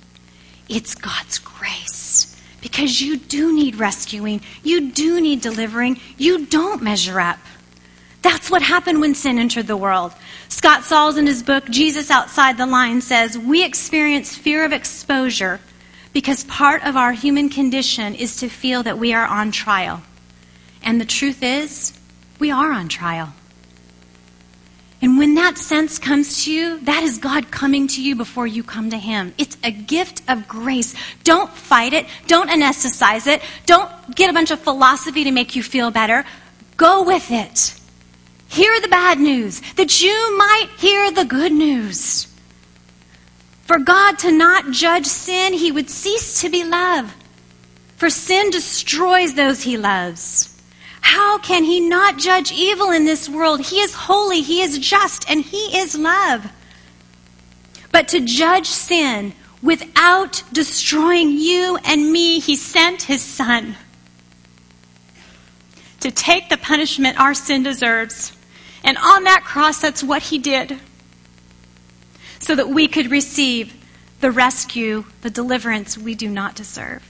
It's 0.68 0.94
God's 0.94 1.40
grace. 1.40 2.40
Because 2.62 3.02
you 3.02 3.18
do 3.18 3.52
need 3.52 3.78
rescuing, 3.78 4.42
you 4.62 4.92
do 4.92 5.20
need 5.20 5.42
delivering, 5.42 6.00
you 6.16 6.46
don't 6.46 6.84
measure 6.84 7.20
up. 7.20 7.40
That's 8.22 8.52
what 8.52 8.62
happened 8.62 9.02
when 9.02 9.16
sin 9.16 9.40
entered 9.40 9.66
the 9.66 9.76
world. 9.76 10.14
Scott 10.50 10.84
Sauls, 10.84 11.18
in 11.18 11.26
his 11.26 11.42
book, 11.42 11.66
Jesus 11.66 12.12
Outside 12.12 12.58
the 12.58 12.68
Line, 12.68 13.02
says, 13.02 13.40
We 13.40 13.66
experience 13.66 14.36
fear 14.36 14.66
of 14.66 14.72
exposure 14.72 15.60
because 16.14 16.44
part 16.46 16.86
of 16.86 16.96
our 16.96 17.12
human 17.12 17.50
condition 17.50 18.16
is 18.16 18.38
to 18.38 18.50
feel 18.50 18.84
that 18.84 18.98
we 18.98 19.14
are 19.14 19.26
on 19.26 19.52
trial. 19.52 20.02
And 20.82 21.00
the 21.00 21.06
truth 21.06 21.44
is, 21.44 21.98
we 22.40 22.52
are 22.52 22.72
on 22.72 22.88
trial. 22.88 23.34
And 25.02 25.18
when 25.18 25.36
that 25.36 25.58
sense 25.58 25.98
comes 25.98 26.44
to 26.44 26.52
you, 26.52 26.80
that 26.82 27.04
is 27.04 27.20
God 27.20 27.52
coming 27.52 27.88
to 27.90 28.04
you 28.04 28.16
before 28.16 28.48
you 28.48 28.64
come 28.64 28.90
to 28.90 28.98
Him. 28.98 29.34
It's 29.38 29.58
a 29.64 29.72
gift 29.72 30.22
of 30.28 30.48
grace. 30.48 30.94
Don't 31.24 31.50
fight 31.52 31.94
it. 31.94 32.06
Don't 32.28 32.50
anesthetize 32.50 33.26
it. 33.28 33.42
Don't 33.66 33.90
get 34.14 34.30
a 34.30 34.34
bunch 34.34 34.52
of 34.52 34.60
philosophy 34.60 35.24
to 35.24 35.32
make 35.32 35.56
you 35.56 35.64
feel 35.64 35.90
better. 35.90 36.26
Go 36.76 37.04
with 37.04 37.32
it. 37.32 37.76
Hear 38.50 38.82
the 38.82 38.88
bad 38.88 39.20
news 39.20 39.62
that 39.76 40.02
you 40.02 40.38
might 40.38 40.68
hear 40.80 41.12
the 41.12 41.24
good 41.24 41.54
news. 41.54 42.28
For 43.70 43.78
God 43.78 44.18
to 44.20 44.32
not 44.32 44.72
judge 44.72 45.06
sin, 45.06 45.54
he 45.54 45.72
would 45.72 45.92
cease 45.92 46.42
to 46.42 46.50
be 46.50 46.64
love. 46.64 47.16
For 47.98 48.10
sin 48.10 48.50
destroys 48.50 49.36
those 49.36 49.62
he 49.62 49.78
loves. 49.78 50.60
How 51.02 51.38
can 51.38 51.64
he 51.64 51.80
not 51.80 52.18
judge 52.18 52.52
evil 52.52 52.90
in 52.90 53.06
this 53.06 53.30
world? 53.30 53.62
He 53.62 53.80
is 53.80 53.94
holy, 53.94 54.42
he 54.42 54.64
is 54.64 54.80
just, 54.80 55.30
and 55.30 55.42
he 55.42 55.78
is 55.78 55.96
love. 55.96 56.52
But 57.92 58.08
to 58.08 58.22
judge 58.22 58.66
sin 58.66 59.34
without 59.62 60.42
destroying 60.52 61.30
you 61.30 61.78
and 61.86 62.12
me, 62.12 62.40
he 62.40 62.56
sent 62.56 63.04
his 63.04 63.22
son 63.22 63.76
to 66.00 66.10
take 66.10 66.50
the 66.50 66.58
punishment 66.58 67.20
our 67.20 67.36
sin 67.36 67.62
deserves. 67.62 68.36
And 68.84 68.98
on 68.98 69.26
that 69.26 69.44
cross, 69.44 69.80
that's 69.80 70.04
what 70.04 70.24
he 70.24 70.40
did 70.40 70.80
so 72.40 72.56
that 72.56 72.70
we 72.70 72.88
could 72.88 73.12
receive 73.12 73.74
the 74.22 74.32
rescue, 74.32 75.06
the 75.22 75.30
deliverance 75.30 75.98
we 75.98 76.16
do 76.16 76.30
not 76.30 76.56
deserve. 76.56 77.04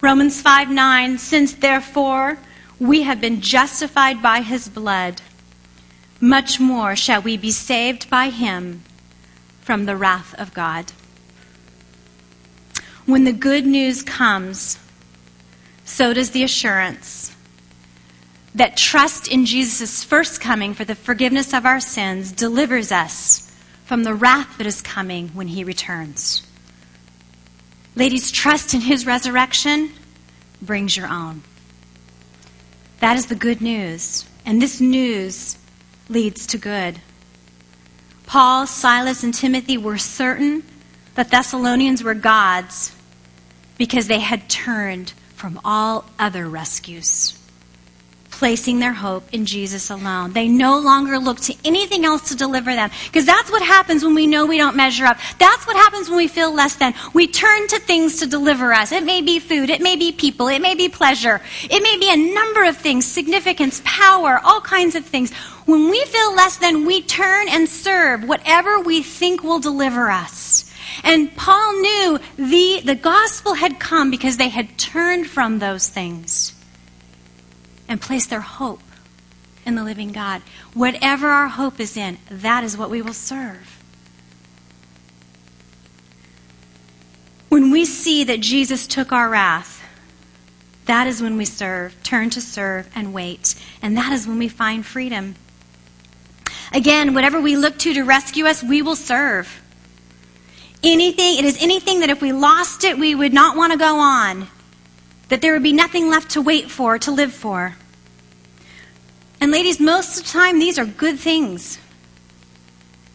Romans 0.00 0.40
5 0.40 0.70
9, 0.70 1.18
since 1.18 1.54
therefore 1.54 2.38
we 2.78 3.02
have 3.02 3.20
been 3.20 3.40
justified 3.40 4.22
by 4.22 4.40
his 4.40 4.68
blood, 4.68 5.20
much 6.20 6.60
more 6.60 6.94
shall 6.94 7.22
we 7.22 7.36
be 7.36 7.50
saved 7.50 8.08
by 8.08 8.30
him 8.30 8.82
from 9.60 9.86
the 9.86 9.96
wrath 9.96 10.34
of 10.38 10.54
God. 10.54 10.92
When 13.06 13.24
the 13.24 13.32
good 13.32 13.66
news 13.66 14.02
comes, 14.02 14.78
so 15.84 16.12
does 16.12 16.30
the 16.30 16.42
assurance 16.42 17.34
that 18.54 18.76
trust 18.76 19.28
in 19.28 19.46
Jesus' 19.46 20.04
first 20.04 20.40
coming 20.40 20.74
for 20.74 20.84
the 20.84 20.94
forgiveness 20.94 21.54
of 21.54 21.64
our 21.64 21.80
sins 21.80 22.32
delivers 22.32 22.92
us 22.92 23.47
from 23.88 24.04
the 24.04 24.12
wrath 24.12 24.58
that 24.58 24.66
is 24.66 24.82
coming 24.82 25.28
when 25.28 25.48
he 25.48 25.64
returns. 25.64 26.46
Ladies, 27.96 28.30
trust 28.30 28.74
in 28.74 28.82
his 28.82 29.06
resurrection 29.06 29.90
brings 30.60 30.94
your 30.94 31.08
own. 31.08 31.42
That 33.00 33.16
is 33.16 33.26
the 33.26 33.34
good 33.34 33.62
news. 33.62 34.28
And 34.44 34.60
this 34.60 34.78
news 34.78 35.56
leads 36.10 36.46
to 36.48 36.58
good. 36.58 37.00
Paul, 38.26 38.66
Silas, 38.66 39.24
and 39.24 39.32
Timothy 39.32 39.78
were 39.78 39.96
certain 39.96 40.64
that 41.14 41.30
Thessalonians 41.30 42.04
were 42.04 42.12
God's 42.12 42.94
because 43.78 44.06
they 44.06 44.20
had 44.20 44.50
turned 44.50 45.14
from 45.34 45.58
all 45.64 46.04
other 46.18 46.46
rescues 46.46 47.37
placing 48.38 48.78
their 48.78 48.92
hope 48.92 49.24
in 49.34 49.44
Jesus 49.44 49.90
alone. 49.90 50.32
They 50.32 50.46
no 50.46 50.78
longer 50.78 51.18
look 51.18 51.40
to 51.40 51.56
anything 51.64 52.04
else 52.04 52.28
to 52.28 52.36
deliver 52.36 52.72
them. 52.72 52.88
Because 53.06 53.26
that's 53.26 53.50
what 53.50 53.62
happens 53.62 54.04
when 54.04 54.14
we 54.14 54.28
know 54.28 54.46
we 54.46 54.58
don't 54.58 54.76
measure 54.76 55.06
up. 55.06 55.18
That's 55.40 55.66
what 55.66 55.74
happens 55.74 56.08
when 56.08 56.18
we 56.18 56.28
feel 56.28 56.54
less 56.54 56.76
than. 56.76 56.94
We 57.12 57.26
turn 57.26 57.66
to 57.66 57.80
things 57.80 58.20
to 58.20 58.26
deliver 58.26 58.72
us. 58.72 58.92
It 58.92 59.02
may 59.02 59.22
be 59.22 59.40
food, 59.40 59.70
it 59.70 59.80
may 59.80 59.96
be 59.96 60.12
people, 60.12 60.46
it 60.46 60.62
may 60.62 60.76
be 60.76 60.88
pleasure, 60.88 61.40
it 61.64 61.82
may 61.82 61.98
be 61.98 62.12
a 62.12 62.32
number 62.32 62.62
of 62.62 62.76
things, 62.76 63.04
significance, 63.06 63.82
power, 63.84 64.40
all 64.44 64.60
kinds 64.60 64.94
of 64.94 65.04
things. 65.04 65.32
When 65.66 65.90
we 65.90 66.04
feel 66.04 66.32
less 66.34 66.58
than, 66.58 66.86
we 66.86 67.02
turn 67.02 67.48
and 67.48 67.68
serve 67.68 68.22
whatever 68.22 68.80
we 68.80 69.02
think 69.02 69.42
will 69.42 69.58
deliver 69.58 70.10
us. 70.10 70.64
And 71.02 71.34
Paul 71.34 71.80
knew 71.80 72.18
the, 72.36 72.82
the 72.84 72.94
gospel 72.94 73.54
had 73.54 73.80
come 73.80 74.12
because 74.12 74.36
they 74.36 74.48
had 74.48 74.78
turned 74.78 75.28
from 75.28 75.58
those 75.58 75.88
things 75.88 76.54
and 77.88 78.00
place 78.00 78.26
their 78.26 78.40
hope 78.40 78.82
in 79.64 79.74
the 79.74 79.84
living 79.84 80.12
God. 80.12 80.42
Whatever 80.74 81.28
our 81.28 81.48
hope 81.48 81.80
is 81.80 81.96
in, 81.96 82.18
that 82.30 82.64
is 82.64 82.76
what 82.76 82.90
we 82.90 83.02
will 83.02 83.12
serve. 83.12 83.82
When 87.48 87.70
we 87.70 87.84
see 87.84 88.24
that 88.24 88.40
Jesus 88.40 88.86
took 88.86 89.10
our 89.10 89.28
wrath, 89.30 89.82
that 90.84 91.06
is 91.06 91.22
when 91.22 91.36
we 91.36 91.44
serve, 91.44 92.02
turn 92.02 92.30
to 92.30 92.40
serve, 92.40 92.88
and 92.94 93.12
wait. 93.12 93.54
And 93.82 93.96
that 93.96 94.12
is 94.12 94.26
when 94.26 94.38
we 94.38 94.48
find 94.48 94.84
freedom. 94.84 95.34
Again, 96.72 97.14
whatever 97.14 97.40
we 97.40 97.56
look 97.56 97.78
to 97.78 97.94
to 97.94 98.02
rescue 98.02 98.46
us, 98.46 98.62
we 98.62 98.82
will 98.82 98.96
serve. 98.96 99.62
Anything, 100.82 101.38
it 101.38 101.44
is 101.44 101.62
anything 101.62 102.00
that 102.00 102.10
if 102.10 102.22
we 102.22 102.32
lost 102.32 102.84
it, 102.84 102.98
we 102.98 103.14
would 103.14 103.32
not 103.32 103.56
want 103.56 103.72
to 103.72 103.78
go 103.78 103.98
on 103.98 104.48
that 105.28 105.42
there 105.42 105.52
would 105.52 105.62
be 105.62 105.72
nothing 105.72 106.08
left 106.08 106.30
to 106.32 106.42
wait 106.42 106.70
for, 106.70 106.98
to 106.98 107.10
live 107.10 107.32
for. 107.32 107.76
And 109.40 109.52
ladies, 109.52 109.78
most 109.78 110.18
of 110.18 110.24
the 110.24 110.30
time, 110.30 110.58
these 110.58 110.78
are 110.78 110.86
good 110.86 111.18
things. 111.18 111.78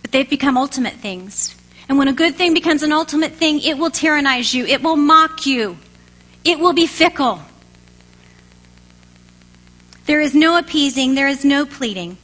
But 0.02 0.12
they've 0.12 0.30
become 0.30 0.58
ultimate 0.58 0.94
things. 0.94 1.56
And 1.90 1.98
when 1.98 2.08
a 2.08 2.14
good 2.14 2.36
thing 2.36 2.54
becomes 2.54 2.84
an 2.84 2.92
ultimate 2.92 3.34
thing, 3.34 3.62
it 3.62 3.78
will 3.78 3.92
tyrannize 3.92 4.54
you, 4.54 4.66
it 4.66 4.82
will 4.82 4.96
mock 4.96 5.46
you, 5.46 5.78
it 6.46 6.60
will 6.60 6.74
be 6.74 6.88
fickle. 6.88 7.42
There 10.06 10.22
is 10.22 10.34
no 10.34 10.58
appeasing, 10.58 11.16
there 11.16 11.28
is 11.28 11.44
no 11.44 11.66
pleading. 11.66 12.18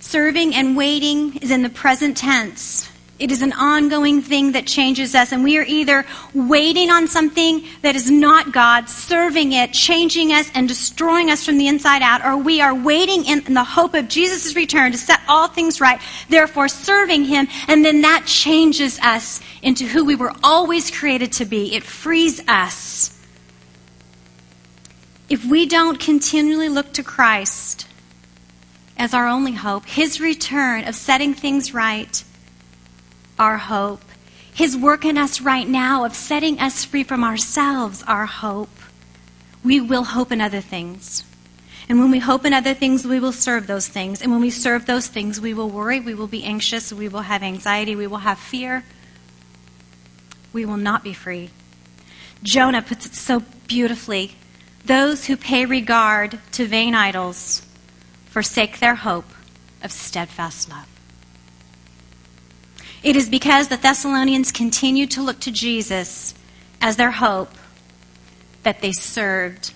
Serving 0.00 0.54
and 0.54 0.76
waiting 0.76 1.36
is 1.38 1.50
in 1.50 1.62
the 1.62 1.68
present 1.68 2.16
tense. 2.16 2.88
It 3.18 3.32
is 3.32 3.40
an 3.40 3.54
ongoing 3.54 4.20
thing 4.20 4.52
that 4.52 4.66
changes 4.66 5.14
us, 5.14 5.32
and 5.32 5.42
we 5.42 5.56
are 5.56 5.64
either 5.64 6.04
waiting 6.34 6.90
on 6.90 7.08
something 7.08 7.64
that 7.80 7.96
is 7.96 8.10
not 8.10 8.52
God, 8.52 8.90
serving 8.90 9.52
it, 9.52 9.72
changing 9.72 10.32
us, 10.32 10.50
and 10.54 10.68
destroying 10.68 11.30
us 11.30 11.42
from 11.42 11.56
the 11.56 11.66
inside 11.66 12.02
out, 12.02 12.22
or 12.22 12.36
we 12.36 12.60
are 12.60 12.74
waiting 12.74 13.24
in 13.24 13.54
the 13.54 13.64
hope 13.64 13.94
of 13.94 14.08
Jesus' 14.08 14.54
return 14.54 14.92
to 14.92 14.98
set 14.98 15.20
all 15.28 15.48
things 15.48 15.80
right, 15.80 15.98
therefore 16.28 16.68
serving 16.68 17.24
Him, 17.24 17.48
and 17.68 17.82
then 17.82 18.02
that 18.02 18.26
changes 18.26 18.98
us 18.98 19.40
into 19.62 19.86
who 19.86 20.04
we 20.04 20.14
were 20.14 20.32
always 20.44 20.90
created 20.90 21.32
to 21.32 21.46
be. 21.46 21.74
It 21.74 21.84
frees 21.84 22.46
us. 22.46 23.18
If 25.30 25.42
we 25.46 25.64
don't 25.64 25.98
continually 25.98 26.68
look 26.68 26.92
to 26.92 27.02
Christ 27.02 27.88
as 28.98 29.14
our 29.14 29.26
only 29.26 29.52
hope, 29.52 29.86
His 29.86 30.20
return 30.20 30.86
of 30.86 30.94
setting 30.94 31.32
things 31.32 31.72
right, 31.72 32.22
our 33.38 33.58
hope. 33.58 34.02
His 34.54 34.76
work 34.76 35.04
in 35.04 35.18
us 35.18 35.40
right 35.40 35.68
now 35.68 36.04
of 36.04 36.14
setting 36.14 36.58
us 36.58 36.84
free 36.84 37.04
from 37.04 37.22
ourselves, 37.22 38.02
our 38.06 38.26
hope. 38.26 38.70
We 39.62 39.80
will 39.80 40.04
hope 40.04 40.32
in 40.32 40.40
other 40.40 40.60
things. 40.60 41.24
And 41.88 42.00
when 42.00 42.10
we 42.10 42.18
hope 42.18 42.44
in 42.44 42.52
other 42.52 42.74
things, 42.74 43.06
we 43.06 43.20
will 43.20 43.32
serve 43.32 43.66
those 43.66 43.86
things. 43.86 44.20
And 44.20 44.32
when 44.32 44.40
we 44.40 44.50
serve 44.50 44.86
those 44.86 45.06
things, 45.06 45.40
we 45.40 45.54
will 45.54 45.68
worry, 45.68 46.00
we 46.00 46.14
will 46.14 46.26
be 46.26 46.44
anxious, 46.44 46.92
we 46.92 47.08
will 47.08 47.20
have 47.20 47.42
anxiety, 47.42 47.94
we 47.94 48.06
will 48.06 48.18
have 48.18 48.38
fear. 48.38 48.84
We 50.52 50.64
will 50.64 50.78
not 50.78 51.04
be 51.04 51.12
free. 51.12 51.50
Jonah 52.42 52.82
puts 52.82 53.06
it 53.06 53.14
so 53.14 53.42
beautifully 53.66 54.36
those 54.84 55.26
who 55.26 55.36
pay 55.36 55.66
regard 55.66 56.38
to 56.52 56.64
vain 56.64 56.94
idols 56.94 57.66
forsake 58.26 58.78
their 58.78 58.94
hope 58.94 59.26
of 59.82 59.90
steadfast 59.90 60.70
love. 60.70 60.95
It 63.02 63.16
is 63.16 63.28
because 63.28 63.68
the 63.68 63.76
Thessalonians 63.76 64.52
continued 64.52 65.10
to 65.12 65.22
look 65.22 65.40
to 65.40 65.50
Jesus 65.50 66.34
as 66.80 66.96
their 66.96 67.12
hope 67.12 67.50
that 68.62 68.80
they 68.80 68.92
served 68.92 69.72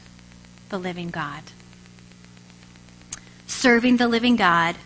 the 0.69 0.79
living 0.79 1.11
God. 1.11 1.43
Serving 3.47 3.99
the 3.99 4.09
living 4.09 4.37
God, 4.37 4.77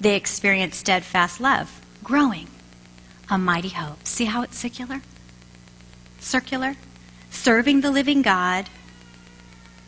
they 0.00 0.16
experienced 0.16 0.80
steadfast 0.80 1.40
love, 1.40 1.80
growing 2.02 2.48
a 3.28 3.38
mighty 3.38 3.68
hope. 3.68 4.06
See 4.06 4.24
how 4.24 4.42
it's 4.42 4.58
circular? 4.58 5.02
circular, 6.22 6.76
serving 7.30 7.80
the 7.80 7.90
living 7.90 8.22
God. 8.22 8.68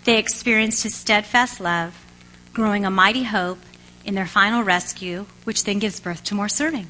They 0.05 0.19
experienced 0.19 0.83
his 0.83 0.95
steadfast 0.95 1.61
love, 1.61 1.95
growing 2.53 2.85
a 2.85 2.91
mighty 2.91 3.25
hope 3.25 3.59
in 4.05 4.15
their 4.15 4.27
final 4.27 4.63
rescue, 4.63 5.27
which 5.45 5.65
then 5.65 5.79
gives 5.79 6.01
birth 6.01 6.25
to 6.25 6.35
more 6.35 6.49
serving, 6.49 6.89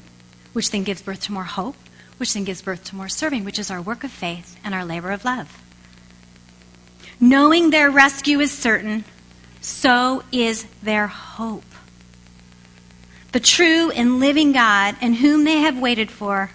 which 0.55 0.71
then 0.71 0.83
gives 0.83 1.01
birth 1.01 1.21
to 1.21 1.33
more 1.33 1.43
hope, 1.43 1.75
which 2.15 2.33
then 2.33 2.45
gives 2.45 2.61
birth 2.61 2.81
to 2.85 2.95
more 2.95 3.09
serving, 3.09 3.43
which 3.43 3.59
is 3.59 3.69
our 3.69 3.81
work 3.81 4.05
of 4.05 4.11
faith 4.11 4.57
and 4.63 4.73
our 4.73 4.85
labor 4.85 5.11
of 5.11 5.25
love. 5.25 5.61
Knowing 7.19 7.71
their 7.71 7.91
rescue 7.91 8.39
is 8.39 8.53
certain, 8.53 9.03
so 9.59 10.23
is 10.31 10.65
their 10.81 11.07
hope. 11.07 11.65
The 13.33 13.41
true 13.41 13.91
and 13.91 14.21
living 14.21 14.53
God, 14.53 14.95
in 15.01 15.15
whom 15.15 15.43
they 15.43 15.57
have 15.57 15.77
waited 15.77 16.09
for, 16.09 16.51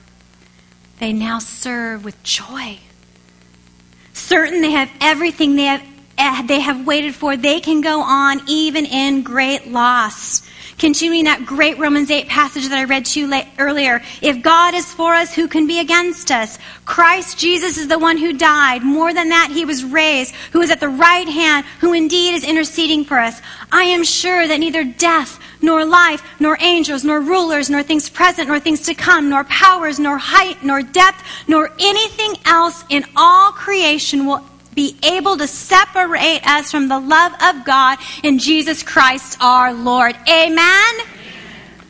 they 0.98 1.12
now 1.12 1.38
serve 1.38 2.03
with 2.03 2.22
joy. 2.22 2.78
Certain 4.14 4.62
they 4.62 4.70
have 4.70 4.90
everything 5.03 5.57
they 5.57 5.64
have, 5.64 5.82
eh, 6.16 6.42
they 6.46 6.61
have 6.61 6.86
waited 6.86 7.14
for, 7.14 7.36
they 7.36 7.61
can 7.61 7.82
go 7.82 8.01
on 8.01 8.40
even 8.46 8.86
in 8.86 9.22
great 9.22 9.66
loss. 9.66 10.40
Continuing 10.81 11.24
that 11.24 11.45
great 11.45 11.78
Romans 11.78 12.11
8 12.11 12.26
passage 12.26 12.66
that 12.66 12.78
I 12.78 12.85
read 12.85 13.05
to 13.05 13.20
you 13.20 13.43
earlier. 13.59 14.01
If 14.22 14.41
God 14.41 14.72
is 14.72 14.91
for 14.95 15.12
us, 15.12 15.35
who 15.35 15.47
can 15.47 15.66
be 15.66 15.78
against 15.78 16.31
us? 16.31 16.59
Christ 16.87 17.39
Jesus 17.39 17.76
is 17.76 17.87
the 17.87 17.99
one 17.99 18.16
who 18.16 18.33
died. 18.33 18.83
More 18.83 19.12
than 19.12 19.28
that, 19.28 19.51
he 19.53 19.66
was 19.66 19.85
raised, 19.85 20.35
who 20.53 20.62
is 20.62 20.70
at 20.70 20.81
the 20.81 20.89
right 20.89 21.28
hand, 21.28 21.66
who 21.81 21.93
indeed 21.93 22.35
is 22.35 22.45
interceding 22.45 23.05
for 23.05 23.18
us. 23.18 23.43
I 23.70 23.83
am 23.83 24.05
sure 24.05 24.49
that 24.49 24.59
neither 24.59 24.83
death, 24.83 25.39
nor 25.61 25.85
life, 25.85 26.22
nor 26.41 26.57
angels, 26.62 27.05
nor 27.05 27.20
rulers, 27.20 27.68
nor 27.68 27.83
things 27.83 28.09
present, 28.09 28.49
nor 28.49 28.59
things 28.59 28.81
to 28.87 28.95
come, 28.95 29.28
nor 29.28 29.45
powers, 29.45 29.99
nor 29.99 30.16
height, 30.16 30.64
nor 30.64 30.81
depth, 30.81 31.22
nor 31.47 31.70
anything 31.78 32.37
else 32.47 32.85
in 32.89 33.05
all 33.16 33.53
creation 33.53 34.24
will 34.24 34.43
be 34.81 34.97
able 35.03 35.37
to 35.37 35.47
separate 35.47 36.41
us 36.47 36.70
from 36.70 36.89
the 36.89 36.99
love 36.99 37.35
of 37.43 37.66
God 37.66 37.99
in 38.22 38.39
Jesus 38.39 38.83
Christ 38.83 39.37
our 39.39 39.74
Lord. 39.74 40.16
Amen? 40.26 40.57
Amen? 40.57 41.07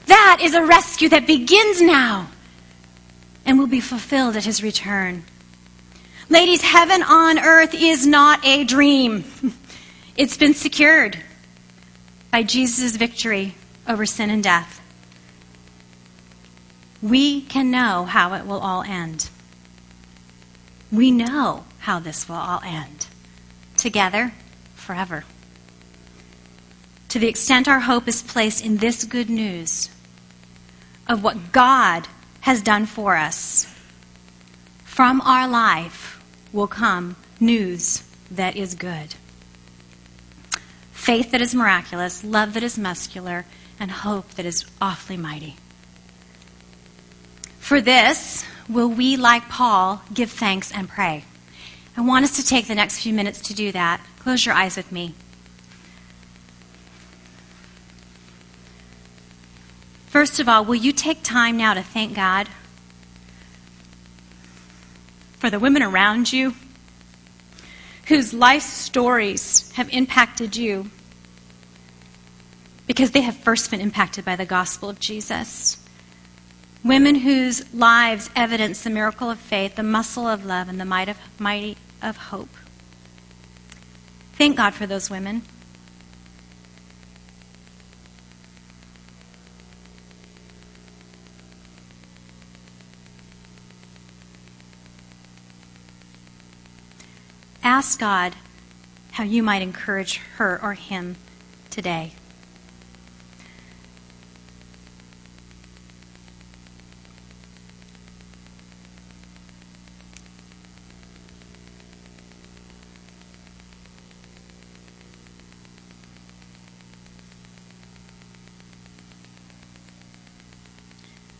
That 0.06 0.38
is 0.42 0.54
a 0.54 0.66
rescue 0.66 1.08
that 1.10 1.24
begins 1.24 1.80
now 1.80 2.28
and 3.46 3.60
will 3.60 3.68
be 3.68 3.78
fulfilled 3.78 4.34
at 4.34 4.44
his 4.44 4.60
return. 4.60 5.22
Ladies, 6.28 6.62
heaven 6.62 7.04
on 7.04 7.38
earth 7.38 7.74
is 7.74 8.08
not 8.08 8.44
a 8.44 8.64
dream. 8.64 9.24
It's 10.16 10.36
been 10.36 10.52
secured 10.52 11.16
by 12.30 12.42
Jesus' 12.42 12.96
victory 12.96 13.54
over 13.88 14.04
sin 14.04 14.28
and 14.28 14.42
death. 14.42 14.82
We 17.00 17.40
can 17.42 17.70
know 17.70 18.04
how 18.04 18.34
it 18.34 18.44
will 18.44 18.58
all 18.58 18.82
end. 18.82 19.30
We 20.92 21.10
know 21.10 21.64
how 21.80 21.98
this 21.98 22.28
will 22.28 22.36
all 22.36 22.60
end. 22.64 23.06
Together, 23.76 24.32
forever. 24.74 25.24
To 27.08 27.18
the 27.18 27.28
extent 27.28 27.68
our 27.68 27.80
hope 27.80 28.06
is 28.06 28.22
placed 28.22 28.64
in 28.64 28.76
this 28.76 29.04
good 29.04 29.28
news 29.28 29.90
of 31.08 31.24
what 31.24 31.52
God 31.52 32.06
has 32.42 32.62
done 32.62 32.86
for 32.86 33.16
us, 33.16 33.66
from 34.84 35.20
our 35.22 35.48
life 35.48 36.22
will 36.52 36.66
come 36.66 37.16
news 37.40 38.02
that 38.30 38.56
is 38.56 38.74
good. 38.74 39.14
Faith 40.92 41.30
that 41.32 41.40
is 41.40 41.54
miraculous, 41.54 42.22
love 42.22 42.54
that 42.54 42.62
is 42.62 42.78
muscular, 42.78 43.46
and 43.80 43.90
hope 43.90 44.30
that 44.32 44.46
is 44.46 44.66
awfully 44.80 45.16
mighty. 45.16 45.56
For 47.58 47.80
this, 47.80 48.44
will 48.68 48.88
we, 48.88 49.16
like 49.16 49.48
Paul, 49.48 50.02
give 50.12 50.30
thanks 50.30 50.70
and 50.70 50.88
pray? 50.88 51.24
I 52.00 52.02
want 52.02 52.24
us 52.24 52.36
to 52.36 52.42
take 52.42 52.66
the 52.66 52.74
next 52.74 53.00
few 53.00 53.12
minutes 53.12 53.42
to 53.42 53.52
do 53.52 53.72
that. 53.72 54.00
Close 54.20 54.46
your 54.46 54.54
eyes 54.54 54.74
with 54.74 54.90
me. 54.90 55.12
First 60.06 60.40
of 60.40 60.48
all, 60.48 60.64
will 60.64 60.76
you 60.76 60.92
take 60.92 61.22
time 61.22 61.58
now 61.58 61.74
to 61.74 61.82
thank 61.82 62.16
God 62.16 62.48
for 65.40 65.50
the 65.50 65.58
women 65.58 65.82
around 65.82 66.32
you 66.32 66.54
whose 68.06 68.32
life 68.32 68.62
stories 68.62 69.70
have 69.72 69.90
impacted 69.90 70.56
you 70.56 70.90
because 72.86 73.10
they 73.10 73.20
have 73.20 73.36
first 73.36 73.70
been 73.70 73.82
impacted 73.82 74.24
by 74.24 74.36
the 74.36 74.46
gospel 74.46 74.88
of 74.88 74.98
Jesus? 74.98 75.76
Women 76.82 77.16
whose 77.16 77.74
lives 77.74 78.30
evidence 78.34 78.84
the 78.84 78.88
miracle 78.88 79.30
of 79.30 79.38
faith, 79.38 79.76
the 79.76 79.82
muscle 79.82 80.26
of 80.26 80.46
love, 80.46 80.70
and 80.70 80.80
the 80.80 80.86
might 80.86 81.10
of, 81.10 81.18
mighty 81.38 81.76
of 82.02 82.16
hope. 82.16 82.48
Thank 84.34 84.56
God 84.56 84.74
for 84.74 84.86
those 84.86 85.10
women. 85.10 85.42
Ask 97.62 98.00
God 98.00 98.34
how 99.12 99.24
you 99.24 99.42
might 99.42 99.62
encourage 99.62 100.18
her 100.36 100.58
or 100.62 100.74
him 100.74 101.16
today. 101.70 102.14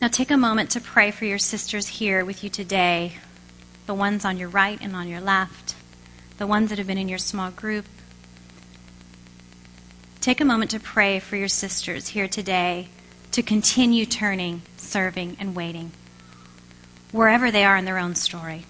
Now 0.01 0.09
take 0.09 0.31
a 0.31 0.37
moment 0.39 0.71
to 0.71 0.81
pray 0.81 1.11
for 1.11 1.27
your 1.27 1.39
sisters 1.39 1.87
here 1.87 2.25
with 2.25 2.43
you 2.43 2.49
today, 2.49 3.17
the 3.85 3.93
ones 3.93 4.25
on 4.25 4.39
your 4.39 4.49
right 4.49 4.79
and 4.81 4.97
on 4.97 5.09
your 5.09 5.21
left, 5.21 5.75
the 6.39 6.47
ones 6.47 6.71
that 6.71 6.79
have 6.79 6.87
been 6.87 6.97
in 6.97 7.11
your 7.11 7.19
small 7.19 7.51
group. 7.51 7.85
Take 10.23 10.41
a 10.41 10.45
moment 10.47 10.71
to 10.71 10.81
pray 10.81 11.21
for 11.21 11.37
your 11.37 11.49
sisters 11.49 12.09
here 12.09 12.29
today 12.29 12.89
to 13.33 13.43
continue 13.43 14.07
turning, 14.07 14.63
serving, 14.79 15.37
and 15.39 15.55
waiting, 15.55 15.93
wherever 17.13 17.51
they 17.51 17.67
are 17.67 17.77
in 17.77 17.85
their 17.85 17.99
own 17.99 18.15
story. 18.15 18.65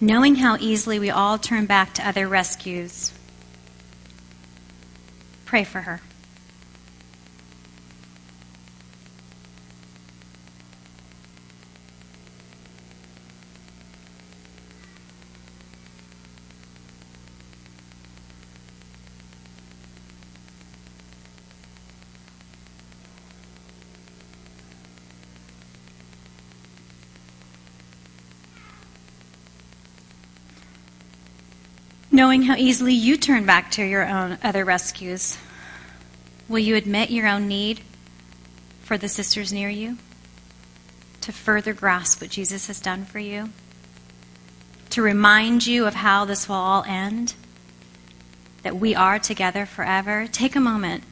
Knowing 0.00 0.36
how 0.36 0.56
easily 0.60 1.00
we 1.00 1.10
all 1.10 1.36
turn 1.36 1.66
back 1.66 1.94
to 1.94 2.08
other 2.08 2.28
rescues, 2.28 3.12
pray 5.46 5.64
for 5.64 5.80
her. 5.80 6.00
Knowing 32.16 32.40
how 32.40 32.56
easily 32.56 32.94
you 32.94 33.14
turn 33.14 33.44
back 33.44 33.70
to 33.70 33.84
your 33.84 34.08
own 34.08 34.38
other 34.42 34.64
rescues, 34.64 35.36
will 36.48 36.58
you 36.58 36.74
admit 36.74 37.10
your 37.10 37.26
own 37.26 37.46
need 37.46 37.78
for 38.80 38.96
the 38.96 39.06
sisters 39.06 39.52
near 39.52 39.68
you? 39.68 39.98
To 41.20 41.30
further 41.30 41.74
grasp 41.74 42.22
what 42.22 42.30
Jesus 42.30 42.68
has 42.68 42.80
done 42.80 43.04
for 43.04 43.18
you? 43.18 43.50
To 44.90 45.02
remind 45.02 45.66
you 45.66 45.86
of 45.86 45.92
how 45.92 46.24
this 46.24 46.48
will 46.48 46.56
all 46.56 46.84
end? 46.88 47.34
That 48.62 48.76
we 48.76 48.94
are 48.94 49.18
together 49.18 49.66
forever? 49.66 50.26
Take 50.26 50.56
a 50.56 50.60
moment 50.60 51.04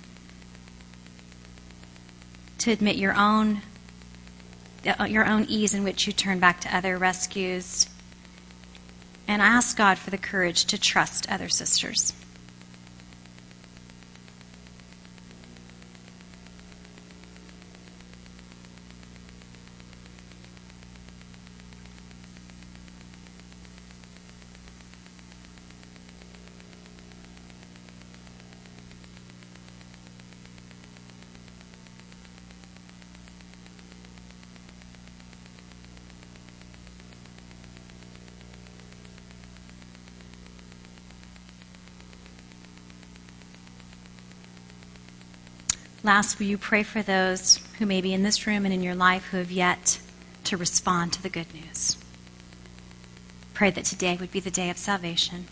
to 2.59 2.70
admit 2.70 2.96
your 2.96 3.14
own 3.14 3.61
uh, 4.86 5.05
your 5.05 5.26
own 5.26 5.44
ease 5.48 5.74
in 5.74 5.84
which 5.84 6.07
you 6.07 6.12
turn 6.12 6.38
back 6.38 6.61
to 6.61 6.74
other 6.74 6.96
rescues 6.96 7.88
and 9.27 9.43
I 9.43 9.47
ask 9.47 9.77
God 9.77 9.99
for 9.99 10.11
the 10.11 10.18
courage 10.18 10.66
to 10.66 10.81
trust 10.81 11.31
other 11.31 11.49
sisters. 11.49 12.12
Last, 46.05 46.38
will 46.38 46.46
you 46.46 46.59
pray 46.59 46.82
for 46.82 47.00
those 47.00 47.61
who 47.78 47.86
may 47.86 48.02
be 48.02 48.12
in 48.12 48.22
this 48.22 48.46
room 48.46 48.66
and 48.66 48.74
in 48.74 48.82
your 48.82 48.94
life 48.94 49.24
who 49.28 49.38
have 49.38 49.50
yet 49.50 49.98
to 50.44 50.59
respond 50.59 51.14
to 51.14 51.22
the 51.22 51.30
good 51.30 51.46
news? 51.55 51.96
Pray 53.55 53.70
that 53.70 53.86
today 53.86 54.14
would 54.20 54.30
be 54.30 54.38
the 54.38 54.50
day 54.50 54.68
of 54.68 54.76
salvation. 54.76 55.46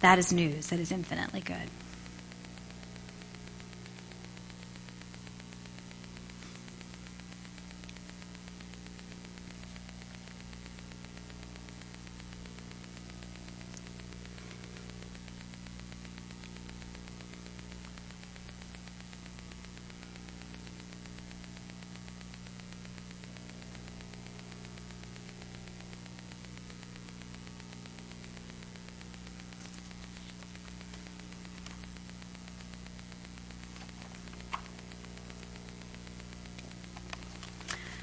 That 0.00 0.18
is 0.18 0.32
news 0.32 0.66
that 0.68 0.80
is 0.80 0.90
infinitely 0.90 1.40
good. 1.40 1.70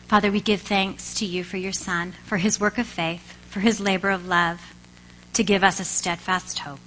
Father, 0.07 0.31
we 0.31 0.39
give 0.39 0.61
thanks 0.61 1.13
to 1.15 1.25
you 1.25 1.43
for 1.43 1.57
your 1.57 1.73
Son, 1.73 2.13
for 2.23 2.37
his 2.37 2.61
work 2.61 2.77
of 2.77 2.87
faith, 2.87 3.37
for 3.49 3.59
his 3.59 3.81
labor 3.81 4.09
of 4.09 4.25
love, 4.25 4.73
to 5.33 5.43
give 5.43 5.65
us 5.65 5.81
a 5.81 5.83
steadfast 5.83 6.59
hope. 6.59 6.79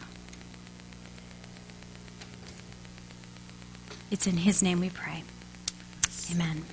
It's 4.10 4.26
in 4.26 4.38
his 4.38 4.62
name 4.62 4.80
we 4.80 4.88
pray. 4.88 5.22
Amen. 6.32 6.64